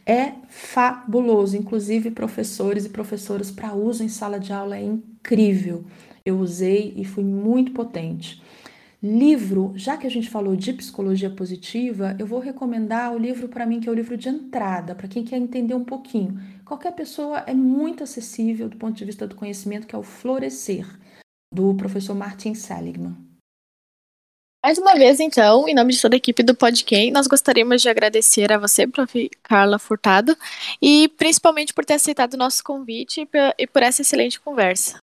é 0.09 0.33
fabuloso. 0.47 1.55
Inclusive, 1.55 2.09
professores 2.09 2.83
e 2.83 2.89
professoras 2.89 3.51
para 3.51 3.75
uso 3.75 4.03
em 4.03 4.09
sala 4.09 4.39
de 4.39 4.51
aula 4.51 4.75
é 4.75 4.83
incrível. 4.83 5.85
Eu 6.25 6.39
usei 6.39 6.95
e 6.97 7.05
fui 7.05 7.23
muito 7.23 7.71
potente. 7.73 8.41
Livro, 9.01 9.71
já 9.75 9.95
que 9.97 10.07
a 10.07 10.09
gente 10.09 10.27
falou 10.27 10.55
de 10.55 10.73
psicologia 10.73 11.29
positiva, 11.29 12.15
eu 12.17 12.25
vou 12.25 12.39
recomendar 12.39 13.13
o 13.13 13.19
livro 13.19 13.47
para 13.47 13.67
mim 13.67 13.79
que 13.79 13.87
é 13.87 13.91
o 13.91 13.95
livro 13.95 14.17
de 14.17 14.27
entrada, 14.27 14.95
para 14.95 15.07
quem 15.07 15.23
quer 15.23 15.37
entender 15.37 15.75
um 15.75 15.85
pouquinho. 15.85 16.41
Qualquer 16.65 16.91
pessoa 16.93 17.43
é 17.45 17.53
muito 17.53 18.03
acessível 18.03 18.67
do 18.67 18.77
ponto 18.77 18.97
de 18.97 19.05
vista 19.05 19.27
do 19.27 19.35
conhecimento, 19.35 19.85
que 19.85 19.95
é 19.95 19.97
o 19.97 20.03
Florescer, 20.03 20.87
do 21.53 21.75
professor 21.75 22.15
Martin 22.15 22.55
Seligman. 22.55 23.28
Mais 24.69 24.77
uma 24.77 24.93
vez, 24.93 25.19
então, 25.19 25.67
em 25.67 25.73
nome 25.73 25.93
de 25.93 25.99
toda 25.99 26.15
a 26.15 26.17
equipe 26.17 26.43
do 26.43 26.53
Podquem, 26.53 27.09
nós 27.09 27.25
gostaríamos 27.25 27.81
de 27.81 27.89
agradecer 27.89 28.53
a 28.53 28.59
você, 28.59 28.85
prof. 28.85 29.27
Carla 29.41 29.79
Furtado, 29.79 30.37
e 30.79 31.07
principalmente 31.17 31.73
por 31.73 31.83
ter 31.83 31.95
aceitado 31.95 32.35
o 32.35 32.37
nosso 32.37 32.63
convite 32.63 33.27
e 33.57 33.65
por 33.65 33.81
essa 33.81 34.03
excelente 34.03 34.39
conversa. 34.39 34.99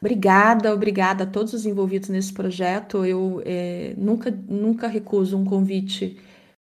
Obrigada, 0.00 0.72
obrigada 0.72 1.24
a 1.24 1.26
todos 1.26 1.52
os 1.52 1.66
envolvidos 1.66 2.08
nesse 2.08 2.32
projeto. 2.32 3.04
Eu 3.04 3.42
é, 3.44 3.92
nunca, 3.98 4.30
nunca 4.30 4.88
recuso 4.88 5.36
um 5.36 5.44
convite 5.44 6.18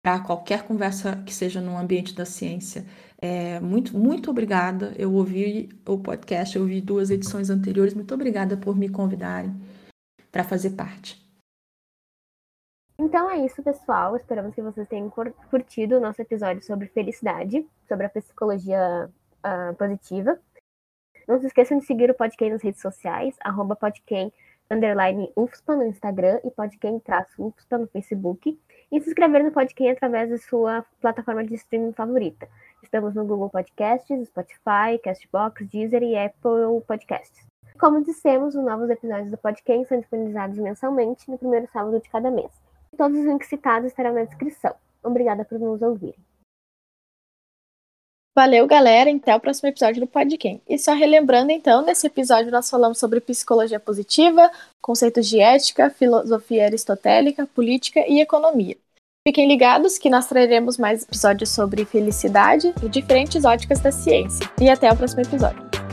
para 0.04 0.20
qualquer 0.20 0.64
conversa 0.64 1.16
que 1.24 1.32
seja 1.32 1.62
no 1.62 1.78
ambiente 1.78 2.14
da 2.14 2.26
ciência. 2.26 2.84
É, 3.16 3.58
muito, 3.58 3.96
muito 3.96 4.30
obrigada. 4.30 4.92
Eu 4.98 5.14
ouvi 5.14 5.70
o 5.86 5.96
podcast, 5.96 6.56
eu 6.56 6.60
ouvi 6.60 6.82
duas 6.82 7.08
edições 7.08 7.48
anteriores. 7.48 7.94
Muito 7.94 8.12
obrigada 8.12 8.54
por 8.54 8.76
me 8.76 8.90
convidarem 8.90 9.50
para 10.30 10.44
fazer 10.44 10.72
parte. 10.72 11.23
Então 12.98 13.28
é 13.28 13.38
isso, 13.38 13.62
pessoal. 13.62 14.16
Esperamos 14.16 14.54
que 14.54 14.62
vocês 14.62 14.86
tenham 14.86 15.10
curtido 15.10 15.96
o 15.96 16.00
nosso 16.00 16.22
episódio 16.22 16.62
sobre 16.62 16.86
felicidade, 16.88 17.66
sobre 17.88 18.06
a 18.06 18.08
psicologia 18.08 19.10
uh, 19.44 19.74
positiva. 19.74 20.38
Não 21.26 21.40
se 21.40 21.46
esqueçam 21.46 21.78
de 21.78 21.86
seguir 21.86 22.10
o 22.10 22.14
Podquem 22.14 22.50
nas 22.50 22.62
redes 22.62 22.80
sociais, 22.80 23.34
arroba 23.40 23.76
underline 24.70 25.30
UFSPA 25.36 25.76
no 25.76 25.86
Instagram 25.86 26.40
e 26.44 26.50
podquem 26.50 26.98
traço 27.00 27.44
UFSPA 27.44 27.78
no 27.78 27.86
Facebook. 27.88 28.58
E 28.92 29.00
se 29.00 29.08
inscrever 29.08 29.42
no 29.42 29.50
Podquem 29.50 29.90
através 29.90 30.30
da 30.30 30.38
sua 30.38 30.84
plataforma 31.00 31.44
de 31.44 31.54
streaming 31.54 31.92
favorita. 31.92 32.48
Estamos 32.82 33.14
no 33.14 33.26
Google 33.26 33.50
Podcasts, 33.50 34.28
Spotify, 34.28 34.98
Castbox, 35.02 35.66
Deezer 35.66 36.02
e 36.02 36.16
Apple 36.16 36.80
Podcasts. 36.86 37.44
Como 37.78 38.04
dissemos, 38.04 38.54
os 38.54 38.64
novos 38.64 38.88
episódios 38.88 39.32
do 39.32 39.38
Podquem 39.38 39.84
são 39.84 39.98
disponibilizados 39.98 40.58
mensalmente 40.58 41.28
no 41.28 41.36
primeiro 41.36 41.66
sábado 41.72 42.00
de 42.00 42.08
cada 42.08 42.30
mês. 42.30 42.63
Todos 42.96 43.18
os 43.18 43.24
links 43.24 43.48
citados 43.48 43.88
estarão 43.88 44.14
na 44.14 44.24
descrição. 44.24 44.74
Obrigada 45.02 45.44
por 45.44 45.58
nos 45.58 45.82
ouvirem. 45.82 46.18
Valeu, 48.36 48.66
galera. 48.66 49.10
Até 49.10 49.34
o 49.34 49.40
próximo 49.40 49.68
episódio 49.68 50.00
do 50.00 50.08
Podquem. 50.08 50.60
E 50.68 50.76
só 50.76 50.92
relembrando, 50.92 51.52
então, 51.52 51.82
nesse 51.82 52.08
episódio 52.08 52.50
nós 52.50 52.68
falamos 52.68 52.98
sobre 52.98 53.20
psicologia 53.20 53.78
positiva, 53.78 54.50
conceitos 54.82 55.28
de 55.28 55.38
ética, 55.38 55.88
filosofia 55.88 56.64
aristotélica, 56.64 57.46
política 57.46 58.04
e 58.08 58.20
economia. 58.20 58.76
Fiquem 59.26 59.46
ligados 59.48 59.96
que 59.98 60.10
nós 60.10 60.26
traremos 60.26 60.76
mais 60.76 61.04
episódios 61.04 61.50
sobre 61.50 61.84
felicidade 61.84 62.74
e 62.82 62.88
diferentes 62.88 63.44
óticas 63.44 63.80
da 63.80 63.92
ciência. 63.92 64.50
E 64.60 64.68
até 64.68 64.92
o 64.92 64.96
próximo 64.96 65.22
episódio. 65.22 65.83